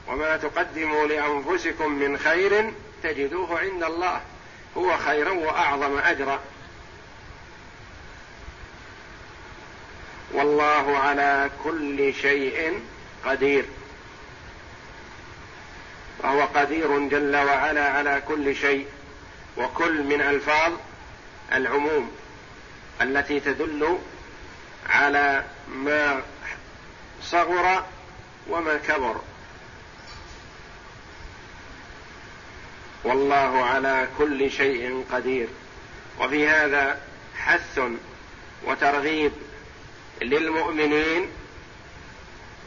وما 0.08 0.38
تقدموا 0.38 1.08
لأنفسكم 1.08 1.92
من 1.92 2.18
خير 2.18 2.74
تجدوه 3.04 3.60
عند 3.60 3.84
الله 3.84 4.22
هو 4.78 4.98
خيرا 4.98 5.32
وأعظم 5.32 5.98
أجرا. 5.98 6.40
والله 10.38 10.98
على 10.98 11.50
كل 11.64 12.14
شيء 12.14 12.82
قدير. 13.26 13.66
وهو 16.20 16.42
قدير 16.46 17.08
جل 17.10 17.36
وعلا 17.36 17.90
على 17.90 18.22
كل 18.28 18.56
شيء 18.56 18.88
وكل 19.58 20.04
من 20.04 20.22
ألفاظ 20.22 20.74
العموم 21.54 22.12
التي 23.02 23.40
تدل 23.40 23.98
على 24.90 25.44
ما 25.68 26.22
صغر 27.24 27.86
وما 28.50 28.78
كبر. 28.78 29.22
والله 33.04 33.66
على 33.66 34.08
كل 34.18 34.52
شيء 34.52 35.06
قدير. 35.12 35.48
وفي 36.20 36.48
هذا 36.48 37.02
حث 37.38 37.80
وترغيب 38.66 39.32
للمؤمنين 40.22 41.30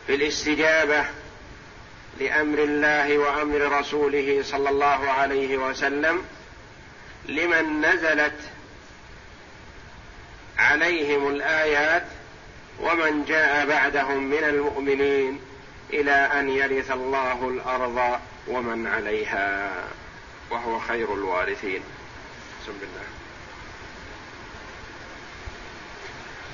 بالاستجابه 0.09 1.05
لأمر 2.21 2.59
الله 2.59 3.19
وأمر 3.19 3.79
رسوله 3.81 4.43
صلى 4.43 4.71
الله 4.71 5.11
عليه 5.11 5.57
وسلم 5.57 6.25
لمن 7.29 7.81
نزلت 7.81 8.39
عليهم 10.59 11.29
الآيات 11.29 12.07
ومن 12.81 13.25
جاء 13.25 13.67
بعدهم 13.67 14.25
من 14.25 14.45
المؤمنين 14.45 15.41
إلى 15.93 16.13
أن 16.13 16.49
يرث 16.49 16.91
الله 16.91 17.49
الأرض 17.49 18.21
ومن 18.49 18.87
عليها. 18.87 19.73
وهو 20.51 20.79
خير 20.79 21.15
الوارثين. 21.15 21.83
بسم 22.63 22.73
الله. 22.83 23.20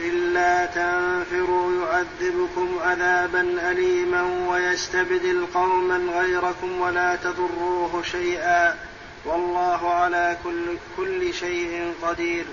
إلا 0.00 0.66
تنفروا 0.66 1.72
يعذبكم 1.72 2.78
عذابا 2.82 3.70
أليما 3.70 4.48
ويستبدل 4.48 5.46
قوما 5.54 5.96
غيركم 5.96 6.80
ولا 6.80 7.16
تضروه 7.16 8.02
شيئا. 8.02 8.76
والله 9.24 9.94
على 9.94 10.36
كل, 10.44 10.76
كل 10.96 11.34
شيء 11.34 11.94
قدير. 12.02 12.44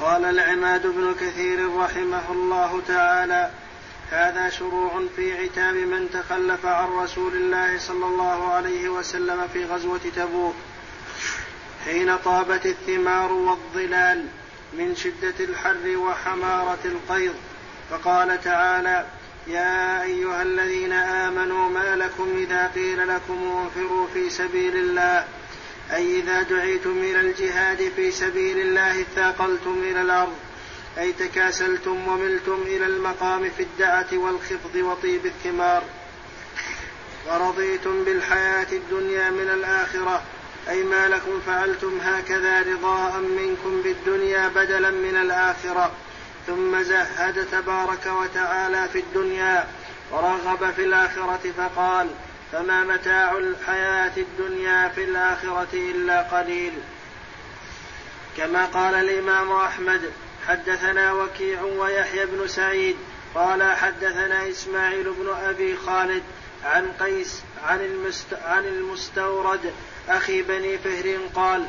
قال 0.00 0.24
العماد 0.24 0.86
بن 0.86 1.14
كثير 1.20 1.76
رحمه 1.76 2.32
الله 2.32 2.82
تعالى 2.88 3.50
هذا 4.10 4.50
شروع 4.50 5.02
في 5.16 5.42
عتاب 5.42 5.74
من 5.74 6.10
تخلف 6.12 6.66
عن 6.66 6.88
رسول 6.88 7.32
الله 7.34 7.78
صلى 7.78 8.06
الله 8.06 8.52
عليه 8.52 8.88
وسلم 8.88 9.48
في 9.52 9.64
غزوة 9.64 10.00
تبوك 10.16 10.54
حين 11.84 12.16
طابت 12.16 12.66
الثمار 12.66 13.32
والظلال. 13.32 14.26
من 14.72 14.96
شدة 14.96 15.34
الحر 15.40 15.96
وحمارة 15.96 16.78
القيض. 16.84 17.34
فقال 17.90 18.40
تعالى 18.40 19.06
يا 19.46 20.02
أيها 20.02 20.42
الذين 20.42 20.92
آمنوا 20.92 21.68
ما 21.68 21.96
لكم 21.96 22.36
إذا 22.36 22.70
قيل 22.74 23.08
لكم 23.08 23.64
انفروا 23.64 24.06
في 24.14 24.30
سبيل 24.30 24.76
الله. 24.76 25.24
أي 25.92 26.18
إذا 26.20 26.42
دعيتم 26.42 26.98
إلى 26.98 27.20
الجهاد 27.20 27.92
في 27.96 28.10
سبيل 28.10 28.60
الله 28.60 29.00
اثاقلتم 29.00 29.82
إلى 29.82 30.00
الأرض. 30.00 30.36
أي 30.98 31.12
تكاسلتم 31.12 32.08
وملتم 32.08 32.58
إلى 32.66 32.86
المقام 32.86 33.50
في 33.56 33.62
الدعة 33.62 34.06
والخفض 34.12 34.74
وطيب 34.74 35.26
الثمار. 35.26 35.82
ورضيتم 37.26 38.04
بالحياة 38.04 38.66
الدنيا 38.72 39.30
من 39.30 39.48
الآخرة. 39.48 40.22
أي 40.70 40.82
ما 40.82 41.08
لكم 41.08 41.40
فعلتم 41.46 41.98
هكذا 42.02 42.62
رضاء 42.62 43.18
منكم 43.18 43.82
بالدنيا 43.82 44.48
بدلا 44.48 44.90
من 44.90 45.16
الآخرة. 45.16 45.92
ثم 46.46 46.82
زهد 46.82 47.46
تبارك 47.52 48.06
وتعالى 48.06 48.88
في 48.92 48.98
الدنيا 48.98 49.66
ورغب 50.10 50.72
في 50.76 50.84
الآخرة 50.84 51.52
فقال 51.56 52.08
فما 52.52 52.84
متاع 52.84 53.36
الحياة 53.36 54.12
الدنيا 54.16 54.88
في 54.88 55.04
الآخرة 55.04 55.68
إلا 55.72 56.22
قليل. 56.22 56.72
كما 58.36 58.66
قال 58.66 58.94
الإمام 58.94 59.52
أحمد 59.52 60.12
حدثنا 60.48 61.12
وكيع 61.12 61.62
ويحيى 61.62 62.26
بن 62.26 62.48
سعيد 62.48 62.96
قال 63.34 63.62
حدثنا 63.62 64.48
إسماعيل 64.48 65.04
بن 65.04 65.34
أبي 65.42 65.76
خالد 65.76 66.22
عن 66.64 66.92
قيس 67.00 67.42
عن, 67.64 67.80
المست 67.80 68.34
عن 68.44 68.64
المستورد 68.64 69.72
أخي 70.16 70.42
بني 70.42 70.78
فهر 70.78 71.18
قال 71.34 71.66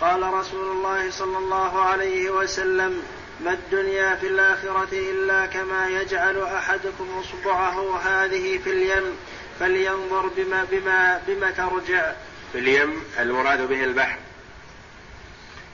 قال 0.00 0.22
رسول 0.22 0.70
الله 0.70 1.10
صلى 1.10 1.38
الله 1.38 1.80
عليه 1.80 2.30
وسلم 2.30 3.02
ما 3.44 3.52
الدنيا 3.52 4.16
في 4.16 4.26
الآخرة 4.26 4.88
إلا 4.92 5.46
كما 5.46 5.88
يجعل 5.88 6.42
أحدكم 6.42 7.20
إصبعه 7.20 7.98
هذه 7.98 8.58
في 8.58 8.70
اليم 8.70 9.16
فلينظر 9.60 10.30
بما 10.36 10.64
بما 10.70 11.22
بما 11.26 11.50
ترجع. 11.50 12.12
في 12.52 12.58
اليم 12.58 13.02
المراد 13.18 13.68
به 13.68 13.84
البحر. 13.84 14.18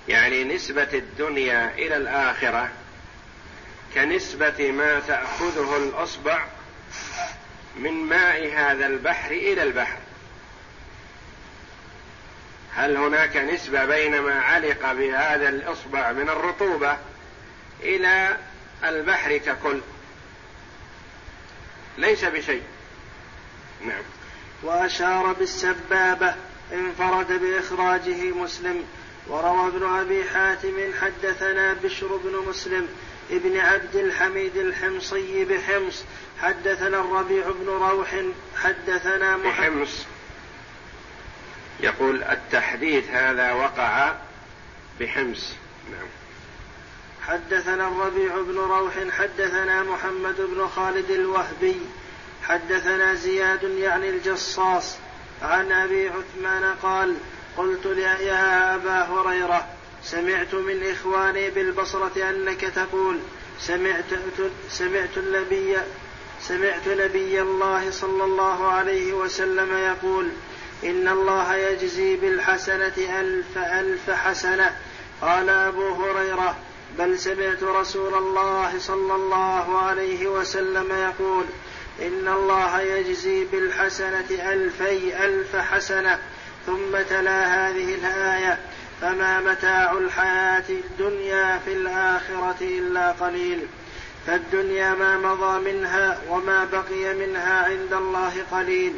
يعني 0.09 0.45
نسبة 0.45 0.89
الدنيا 0.93 1.75
إلى 1.75 1.97
الآخرة 1.97 2.69
كنسبة 3.95 4.73
ما 4.73 5.01
تأخذه 5.01 5.77
الأصبع 5.77 6.45
من 7.77 7.93
ماء 7.93 8.53
هذا 8.55 8.87
البحر 8.87 9.31
إلى 9.31 9.62
البحر. 9.62 9.99
هل 12.77 12.97
هناك 12.97 13.37
نسبة 13.37 13.85
بين 13.85 14.20
ما 14.20 14.41
علق 14.41 14.93
بهذا 14.93 15.49
الإصبع 15.49 16.12
من 16.12 16.29
الرطوبة 16.29 16.99
إلى 17.83 18.37
البحر 18.85 19.37
ككل؟ 19.37 19.81
ليس 21.99 22.25
بشيء. 22.25 22.62
نعم. 23.87 24.03
وأشار 24.62 25.33
بالسبابة 25.33 26.35
انفرد 26.72 27.33
بإخراجه 27.33 28.33
مسلم 28.33 28.85
وروى 29.29 29.68
ابن 29.68 29.87
أبي 29.87 30.25
حاتم 30.25 30.77
حدثنا 31.01 31.72
بشر 31.72 32.16
بن 32.16 32.49
مسلم 32.49 32.89
ابن 33.31 33.57
عبد 33.57 33.97
الحميد 33.97 34.57
الحمصي 34.57 35.45
بحمص 35.45 36.05
حدثنا 36.43 37.01
الربيع 37.01 37.51
بن 37.51 37.66
روح 37.66 38.14
حدثنا 38.57 39.37
بحمص. 39.37 40.07
يقول 41.81 42.22
التحديث 42.22 43.11
هذا 43.11 43.53
وقع 43.53 44.14
بحمص. 45.01 45.53
نعم. 45.91 46.09
حدثنا 47.27 47.89
الربيع 47.89 48.37
بن 48.37 48.59
روح 48.59 48.93
حدثنا 49.11 49.83
محمد 49.83 50.37
بن 50.39 50.68
خالد 50.68 51.11
الوهبي 51.11 51.77
حدثنا 52.43 53.14
زياد 53.14 53.62
يعني 53.62 54.11
الجصاص 54.11 54.97
عن 55.43 55.72
أبي 55.72 56.09
عثمان 56.09 56.75
قال 56.83 57.16
قلت 57.57 57.87
يا 58.20 58.75
أبا 58.75 59.03
هريرة 59.03 59.66
سمعت 60.05 60.55
من 60.55 60.91
إخواني 60.91 61.51
بالبصرة 61.51 62.31
أنك 62.31 62.61
تقول 62.61 63.18
سمعت 63.61 64.05
سمعت 64.70 65.18
النبي 65.18 65.77
سمعت 66.41 66.89
نبي 66.89 67.41
الله 67.41 67.91
صلى 67.91 68.25
الله 68.25 68.66
عليه 68.68 69.12
وسلم 69.12 69.77
يقول 69.77 70.29
إن 70.85 71.09
الله 71.09 71.55
يجزي 71.55 72.16
بالحسنة 72.16 73.20
ألف 73.20 73.59
ألف 73.59 74.11
حسنة. 74.11 74.76
قال 75.22 75.49
أبو 75.49 75.95
هريرة 75.95 76.57
بل 76.99 77.18
سمعت 77.18 77.62
رسول 77.62 78.14
الله 78.14 78.78
صلى 78.78 79.14
الله 79.14 79.78
عليه 79.78 80.26
وسلم 80.26 80.93
يقول 80.93 81.45
إن 82.03 82.28
الله 82.28 82.80
يجزي 82.80 83.45
بالحسنة 83.45 84.53
ألفي 84.53 85.24
ألف 85.24 85.57
حسنة. 85.57 86.18
ثم 86.66 87.03
تلا 87.11 87.68
هذه 87.68 87.95
الآية 87.95 88.59
فما 89.01 89.41
متاع 89.41 89.93
الحياة 89.93 90.64
الدنيا 90.68 91.61
في 91.64 91.72
الآخرة 91.72 92.57
إلا 92.61 93.12
قليل. 93.12 93.66
فالدنيا 94.26 94.95
ما 94.95 95.18
مضى 95.18 95.72
منها 95.72 96.20
وما 96.28 96.64
بقي 96.64 97.14
منها 97.14 97.64
عند 97.64 97.93
الله 97.93 98.32
قليل. 98.53 98.95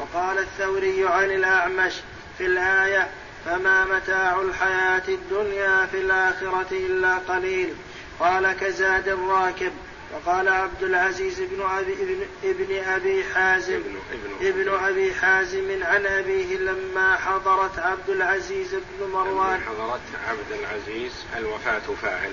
وقال 0.00 0.38
الثوري 0.38 1.06
عن 1.08 1.30
الأعمش 1.30 1.92
في 2.38 2.46
الآية 2.46 3.08
فما 3.44 3.84
متاع 3.84 4.40
الحياة 4.40 5.02
الدنيا 5.08 5.86
في 5.86 6.00
الآخرة 6.00 6.66
إلا 6.70 7.18
قليل. 7.18 7.74
قال 8.20 8.52
كزاد 8.52 9.08
الراكب 9.08 9.72
وقال 10.12 10.48
عبد 10.48 10.82
العزيز 10.82 11.40
بن 11.40 11.62
أبي 11.62 11.92
ابن, 11.92 12.26
ابن 12.44 12.84
أبي 12.84 13.24
حازم. 13.34 13.74
ابن, 13.74 13.96
ابن, 14.12 14.46
ابن 14.46 14.84
أبي 14.84 15.14
حازم 15.14 15.82
عن 15.82 16.06
أبيه 16.06 16.56
لما 16.56 17.16
حضرت 17.16 17.78
عبد 17.78 18.08
العزيز 18.08 18.74
بن 18.74 19.10
مروان. 19.12 19.54
لما 19.54 19.60
حضرت 19.66 20.00
عبد 20.28 20.60
العزيز 20.60 21.12
الوفاة 21.36 21.94
فاعل. 22.02 22.32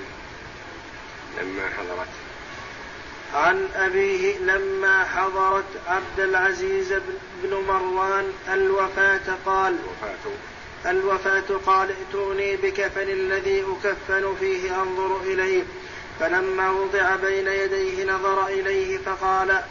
لما 1.41 1.69
حضرت. 1.77 2.22
عن 3.33 3.67
أبيه 3.75 4.37
لما 4.37 5.03
حضرت 5.03 5.65
عبد 5.87 6.19
العزيز 6.19 6.93
بن 7.43 7.53
مروان 7.67 8.33
الوفاة 8.53 9.37
قال 9.45 9.75
الوفاة. 10.85 11.57
قال 11.65 11.89
ائتوني 11.91 12.55
بكفن 12.55 13.09
الذي 13.09 13.61
أكفن 13.61 14.35
فيه 14.39 14.81
أنظر 14.81 15.21
إليه. 15.21 15.63
فلما 16.19 16.71
وضع 16.71 17.15
بين 17.15 17.47
يديه 17.47 18.05
نظر 18.05 18.47
إليه 18.47 18.97
فقال 18.97 19.61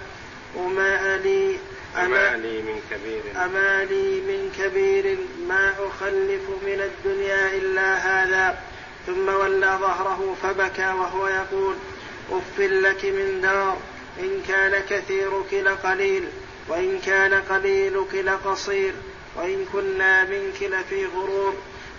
وما 0.57 1.17
لي 1.17 1.59
أما 1.97 2.37
لي 2.37 2.63
من 2.63 2.81
كبير. 2.91 3.23
أما 3.45 3.85
لي 3.85 4.21
من 4.21 4.53
كبير 4.59 5.19
ما 5.49 5.71
أخلف 5.71 6.49
من 6.63 6.91
الدنيا 6.91 7.57
إلا 7.57 7.95
هذا. 7.95 8.59
ثم 9.07 9.29
ولى 9.29 9.79
ظهره 9.81 10.37
فبكى 10.43 10.87
وهو 10.87 11.29
يقول 11.29 11.75
أف 12.31 12.59
لك 12.59 13.05
من 13.05 13.41
دار 13.41 13.79
إن 14.21 14.43
كان 14.49 14.83
كثيرك 14.91 15.55
لقليل 15.55 16.29
وإن 16.69 16.99
كان 17.07 17.35
قليلك 17.35 18.15
لقصير 18.15 18.95
وإن 19.37 19.67
كنا 19.73 20.25
منك 20.25 20.63
لفي 20.63 21.07
غرور. 21.07 21.55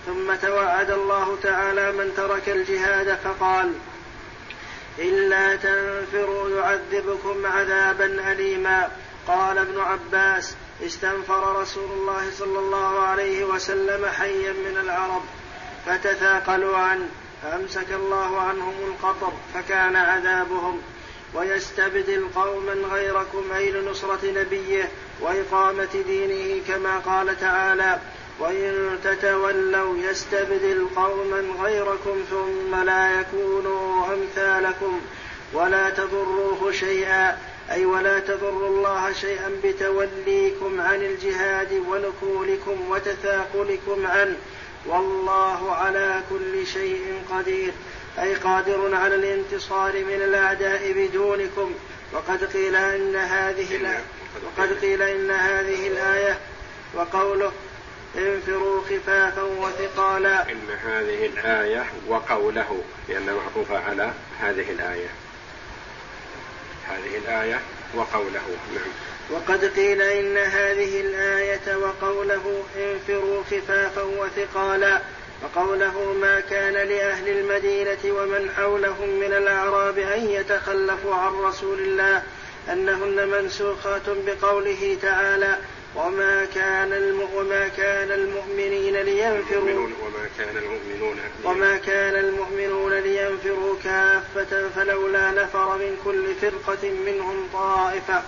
ثم 0.06 0.36
توعد 0.42 0.92
الله 0.92 1.38
تعالى 1.44 1.92
من 1.92 2.14
ترك 2.18 2.50
الجهاد 2.50 3.18
فقال 3.24 3.74
إلا 5.00 5.56
تنفروا 5.56 6.50
يعذبكم 6.50 7.46
عذابا 7.46 8.32
أليما. 8.32 8.92
قال 9.28 9.58
ابن 9.58 9.80
عباس 9.80 10.56
استنفر 10.86 11.62
رسول 11.62 11.92
الله 11.92 12.32
صلى 12.38 12.60
الله 12.60 13.00
عليه 13.00 13.44
وسلم 13.44 14.06
حيا 14.06 14.54
من 14.54 14.78
العرب 14.78 15.22
فتثاقلوا 15.86 16.78
عنه. 16.78 17.10
فأمسك 17.44 17.92
الله 17.92 18.40
عنهم 18.40 18.74
القطر 18.88 19.34
فكان 19.54 19.96
عذابهم. 19.96 20.82
ويستبدل 21.36 22.28
قوما 22.36 22.74
غيركم 22.74 23.52
أي 23.56 23.72
لنصرة 23.72 24.20
نبيه 24.24 24.90
وإقامة 25.22 26.04
دينه 26.08 26.62
كما 26.68 27.00
قال 27.00 27.40
تعالى 27.40 28.00
وإن 28.40 29.00
تتولوا 29.04 29.98
يستبدل 29.98 30.88
قوما 30.96 31.44
غيركم 31.64 32.24
ثم 32.30 32.84
لا 32.84 33.20
يكونوا 33.20 34.06
أمثالكم. 34.14 35.02
ولا 35.54 35.90
تضروه 35.90 36.72
شيئا 36.72 37.38
أي 37.72 37.86
ولا 37.86 38.20
تضروا 38.20 38.68
الله 38.68 39.14
شيئا 39.14 39.52
بتوليكم 39.64 40.82
عن 40.82 41.02
الجهاد 41.02 41.84
ونكولكم 41.90 42.90
وتثاقلكم 42.90 44.08
عنه. 44.08 44.36
والله 44.86 45.72
على 45.72 46.22
كل 46.30 46.68
شيء 46.68 47.22
قدير 47.32 47.74
أي 48.20 48.36
قادر 48.36 48.96
على 48.96 49.16
الانتصار 49.16 49.94
من 49.94 50.22
الأعداء 50.22 50.92
بدونكم. 50.92 51.74
وقد 52.14 52.44
قيل 52.44 52.76
إن 52.76 53.16
هذه 53.16 54.02
وقد 54.46 54.74
قيل 54.82 55.02
إن 55.02 55.32
هذه 55.32 55.88
الآية 55.88 56.40
وقوله 56.94 57.52
انفروا 58.16 58.82
خفافا 58.82 59.42
وثقالا. 59.42 60.52
إن 60.52 60.70
هذه 60.84 61.26
الآية 61.26 61.86
وقوله 62.08 62.84
لأن 63.10 63.34
معطوفة 63.34 63.80
على 63.80 64.12
هذه 64.40 64.72
الآية. 64.72 65.10
هذه 66.88 67.18
الآية 67.18 67.60
وقوله 67.96 68.58
نعم. 68.74 69.13
وقد 69.32 69.66
قيل 69.66 70.02
إن 70.02 70.38
هذه 70.38 71.02
الآية 71.02 71.76
وقوله 71.78 72.64
انفروا 72.78 73.44
خفافا 73.44 74.02
وثقالا 74.04 75.02
وقوله 75.44 76.14
ما 76.22 76.40
كان 76.40 76.74
لأهل 76.74 77.30
المدينة 77.30 77.98
ومن 78.06 78.50
حولهم 78.58 79.10
من 79.10 79.34
الأعراب 79.34 79.98
أن 79.98 80.30
يتخلفوا 80.30 81.16
عن 81.16 81.34
رسول 81.34 81.80
الله 81.80 82.24
أنهن 82.70 83.28
منسوخات 83.28 84.02
بقوله 84.08 84.98
تعالى 85.02 85.58
وما 85.96 86.46
كان 86.56 87.20
وما 87.36 87.68
كان 87.68 88.12
المؤمنين 88.12 88.96
لينفروا 88.96 89.88
وما 90.04 90.28
كان 90.38 90.58
المؤمنون 90.58 91.18
وما 91.44 91.78
كان 91.78 92.16
المؤمنون 92.16 92.94
لينفروا 92.94 93.76
كافة 93.84 94.70
فلولا 94.76 95.32
نفر 95.32 95.78
من 95.78 95.98
كل 96.06 96.36
فرقة 96.42 96.90
منهم 97.06 97.48
طائفة 97.54 98.24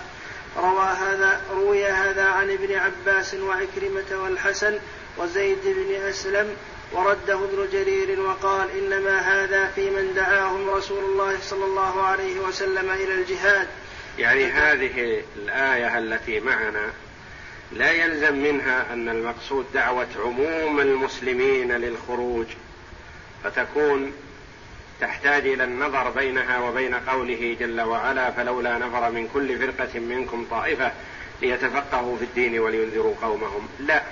روى 0.58 0.84
هذا 0.84 1.40
روي 1.50 1.86
هذا 1.86 2.24
عن 2.24 2.50
ابن 2.50 2.74
عباس 2.74 3.34
وعكرمة 3.34 4.22
والحسن 4.22 4.78
وزيد 5.18 5.58
بن 5.64 5.94
أسلم 6.08 6.56
ورده 6.92 7.34
ابن 7.34 7.68
جرير 7.72 8.20
وقال 8.20 8.70
إنما 8.70 9.18
هذا 9.18 9.66
في 9.66 9.90
من 9.90 10.14
دعاهم 10.14 10.70
رسول 10.70 11.04
الله 11.04 11.36
صلى 11.42 11.64
الله 11.64 12.02
عليه 12.02 12.40
وسلم 12.40 12.90
إلى 12.90 13.14
الجهاد. 13.14 13.68
يعني 14.18 14.44
هذه 14.44 15.22
الآية 15.36 15.98
التي 15.98 16.40
معنا 16.40 16.90
لا 17.72 17.90
يلزم 17.90 18.34
منها 18.36 18.92
أن 18.92 19.08
المقصود 19.08 19.66
دعوة 19.74 20.06
عموم 20.24 20.80
المسلمين 20.80 21.72
للخروج 21.72 22.46
فتكون 23.44 24.12
تحتاج 25.00 25.46
إلى 25.46 25.64
النظر 25.64 26.10
بينها 26.10 26.58
وبين 26.58 26.94
قوله 26.94 27.56
جل 27.60 27.80
وعلا 27.80 28.30
فلولا 28.30 28.78
نفر 28.78 29.10
من 29.10 29.28
كل 29.34 29.58
فرقة 29.58 30.00
منكم 30.00 30.46
طائفة 30.50 30.92
ليتفقهوا 31.42 32.16
في 32.16 32.24
الدين 32.24 32.58
ولينذروا 32.58 33.14
قومهم. 33.22 33.68
لا. 33.80 34.02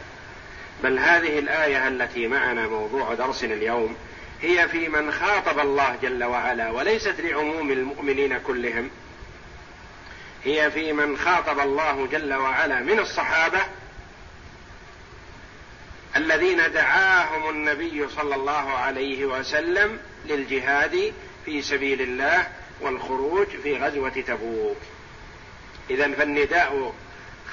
بل 0.82 0.99
هذه 0.99 1.39
الآية 1.39 1.89
التي 1.89 2.28
معنا 2.28 2.68
موضوع 2.68 3.14
درسنا 3.14 3.55
اليوم 3.55 3.97
هي 4.43 4.68
في 4.68 4.89
من 4.89 5.12
خاطب 5.12 5.59
الله 5.59 5.97
جل 6.03 6.24
وعلا 6.24 6.70
وليست 6.70 7.20
لعموم 7.20 7.70
المؤمنين 7.70 8.39
كلهم 8.39 8.91
هي 10.45 10.70
في 10.70 10.93
من 10.93 11.18
خاطب 11.18 11.61
الله 11.61 12.07
جل 12.12 12.35
وعلا 12.35 12.80
من 12.80 12.99
الصحابة 12.99 13.59
الذين 16.16 16.72
دعاهم 16.72 17.50
النبي 17.50 18.08
صلى 18.08 18.34
الله 18.34 18.70
عليه 18.70 19.24
وسلم 19.24 19.98
للجهاد 20.26 21.12
في 21.44 21.62
سبيل 21.62 22.02
الله 22.02 22.48
والخروج 22.80 23.46
في 23.46 23.76
غزوة 23.76 24.22
تبوك. 24.26 24.76
اذا 25.90 26.12
فالنداء 26.12 26.94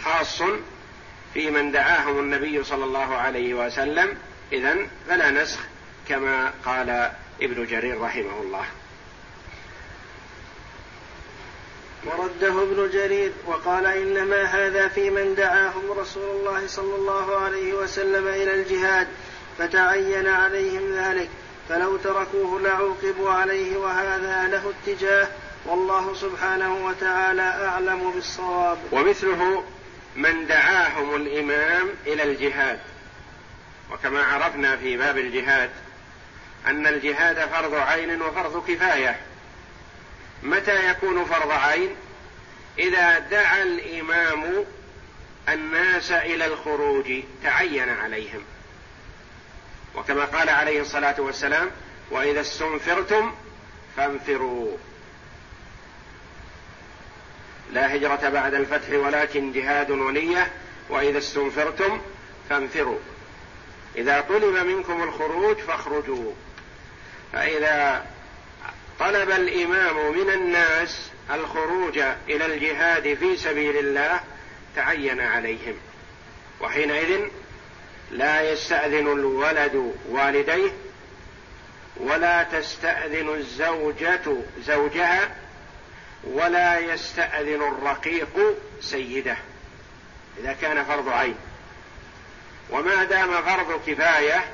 خاص 0.03 0.41
في 1.33 1.51
من 1.51 1.71
دعاهم 1.71 2.19
النبي 2.19 2.63
صلى 2.63 2.85
الله 2.85 3.15
عليه 3.15 3.53
وسلم. 3.53 4.17
اذا 4.51 4.77
فلا 5.07 5.31
نسخ 5.31 5.59
كما 6.09 6.53
قال 6.65 7.11
ابن 7.41 7.65
جرير 7.65 8.01
رحمه 8.01 8.41
الله. 8.41 8.65
ورده 12.05 12.63
ابن 12.63 12.89
جرير 12.93 13.31
وقال 13.47 13.85
إنما 13.85 14.43
هذا 14.43 14.87
في 14.87 15.09
من 15.09 15.35
دعاهم 15.35 15.91
رسول 15.91 16.35
الله 16.35 16.67
صلى 16.67 16.95
الله 16.95 17.37
عليه 17.37 17.73
وسلم 17.73 18.27
إلى 18.27 18.53
الجهاد 18.53 19.07
فتعين 19.57 20.27
عليهم 20.27 20.93
ذلك 20.93 21.29
فلو 21.69 21.97
تركوه 21.97 22.61
لعوقبوا 22.61 23.31
عليه 23.31 23.77
وهذا 23.77 24.47
له 24.47 24.73
اتجاه 24.73 25.27
والله 25.65 26.13
سبحانه 26.13 26.85
وتعالى 26.85 27.41
أعلم 27.41 28.11
بالصواب. 28.11 28.77
ومثله 28.91 29.63
من 30.15 30.47
دعاهم 30.47 31.15
الإمام 31.15 31.89
إلى 32.07 32.23
الجهاد 32.23 32.79
وكما 33.91 34.23
عرفنا 34.23 34.77
في 34.77 34.97
باب 34.97 35.17
الجهاد 35.17 35.69
أن 36.67 36.87
الجهاد 36.87 37.49
فرض 37.49 37.73
عين 37.73 38.21
وفرض 38.21 38.63
كفاية 38.67 39.19
متى 40.43 40.89
يكون 40.89 41.25
فرض 41.25 41.51
عين؟ 41.51 41.95
إذا 42.79 43.19
دعا 43.19 43.63
الإمام 43.63 44.65
الناس 45.49 46.11
إلى 46.11 46.45
الخروج 46.45 47.13
تعين 47.43 47.89
عليهم. 47.89 48.43
وكما 49.95 50.25
قال 50.25 50.49
عليه 50.49 50.81
الصلاة 50.81 51.21
والسلام 51.21 51.71
وإذا 52.11 52.41
استنفرتم 52.41 53.35
فانفروا. 53.97 54.77
لا 57.71 57.95
هجرة 57.95 58.29
بعد 58.29 58.53
الفتح 58.53 58.89
ولكن 58.89 59.51
جهاد 59.51 59.91
ونية. 59.91 60.51
وإذا 60.89 61.17
استنفرتم 61.17 62.01
فانفروا. 62.49 62.99
إذا 63.95 64.21
طلب 64.21 64.55
منكم 64.67 65.03
الخروج 65.03 65.57
فاخرجوا. 65.57 66.33
فإذا 67.33 68.05
طلب 69.01 69.31
الإمام 69.31 70.11
من 70.17 70.29
الناس 70.29 71.09
الخروج 71.33 71.97
إلى 72.29 72.45
الجهاد 72.45 73.13
في 73.13 73.37
سبيل 73.37 73.77
الله 73.77 74.19
تعين 74.75 75.21
عليهم. 75.21 75.75
وحينئذ 76.61 77.19
لا 78.11 78.51
يستأذن 78.51 79.07
الولد 79.07 79.95
والديه 80.09 80.71
ولا 81.97 82.43
تستأذن 82.43 83.29
الزوجة 83.29 84.37
زوجها 84.65 85.35
ولا 86.23 86.79
يستأذن 86.79 87.61
الرقيق 87.61 88.57
سيده. 88.81 89.37
إذا 90.39 90.53
كان 90.61 90.83
فرض 90.83 91.09
عين. 91.09 91.35
وما 92.69 93.03
دام 93.03 93.41
فرض 93.41 93.81
كفاية 93.87 94.45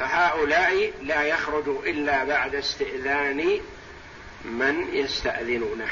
فهؤلاء 0.00 0.92
لا 1.02 1.22
يخرج 1.22 1.68
إلا 1.68 2.24
بعد 2.24 2.54
استئذان 2.54 3.60
من 4.44 4.88
يستأذنونه. 4.92 5.88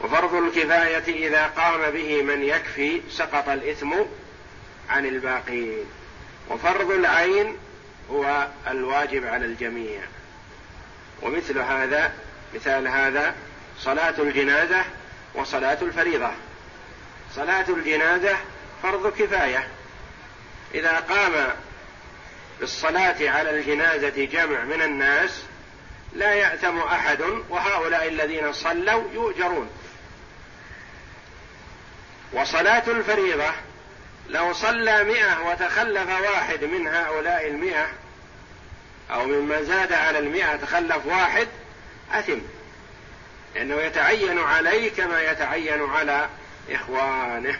وفرض 0.00 0.34
الكفاية 0.34 1.28
إذا 1.28 1.46
قام 1.46 1.90
به 1.90 2.22
من 2.22 2.42
يكفي 2.42 3.00
سقط 3.10 3.48
الإثم 3.48 3.92
عن 4.90 5.06
الباقين. 5.06 5.84
وفرض 6.50 6.90
العين 6.90 7.56
هو 8.10 8.48
الواجب 8.68 9.26
على 9.26 9.44
الجميع. 9.44 10.00
ومثل 11.22 11.58
هذا 11.58 12.12
مثال 12.54 12.88
هذا 12.88 13.34
صلاة 13.78 14.14
الجنازة 14.18 14.84
وصلاة 15.34 15.78
الفريضة. 15.82 16.30
صلاة 17.34 17.68
الجنازة 17.68 18.36
فرض 18.82 19.12
كفاية. 19.18 19.68
إذا 20.74 21.00
قام 21.00 21.32
بالصلاة 22.60 23.30
على 23.30 23.50
الجنازة 23.50 24.24
جمع 24.24 24.64
من 24.64 24.82
الناس 24.82 25.42
لا 26.14 26.34
يأتم 26.34 26.78
أحد 26.78 27.20
وهؤلاء 27.48 28.08
الذين 28.08 28.52
صلوا 28.52 29.04
يؤجرون. 29.12 29.70
وصلاة 32.32 32.82
الفريضة 32.88 33.50
لو 34.28 34.52
صلى 34.52 35.04
مئة 35.04 35.40
وتخلف 35.48 36.08
واحد 36.08 36.64
من 36.64 36.88
هؤلاء 36.88 37.46
المئة 37.46 37.86
أو 39.10 39.24
ممن 39.24 39.64
زاد 39.64 39.92
على 39.92 40.18
المئة 40.18 40.56
تخلف 40.56 41.06
واحد 41.06 41.48
أثم. 42.12 42.38
لأنه 43.54 43.74
يتعين 43.74 44.38
عليه 44.38 44.90
كما 44.90 45.22
يتعين 45.22 45.90
على 45.90 46.28
إخوانه. 46.70 47.58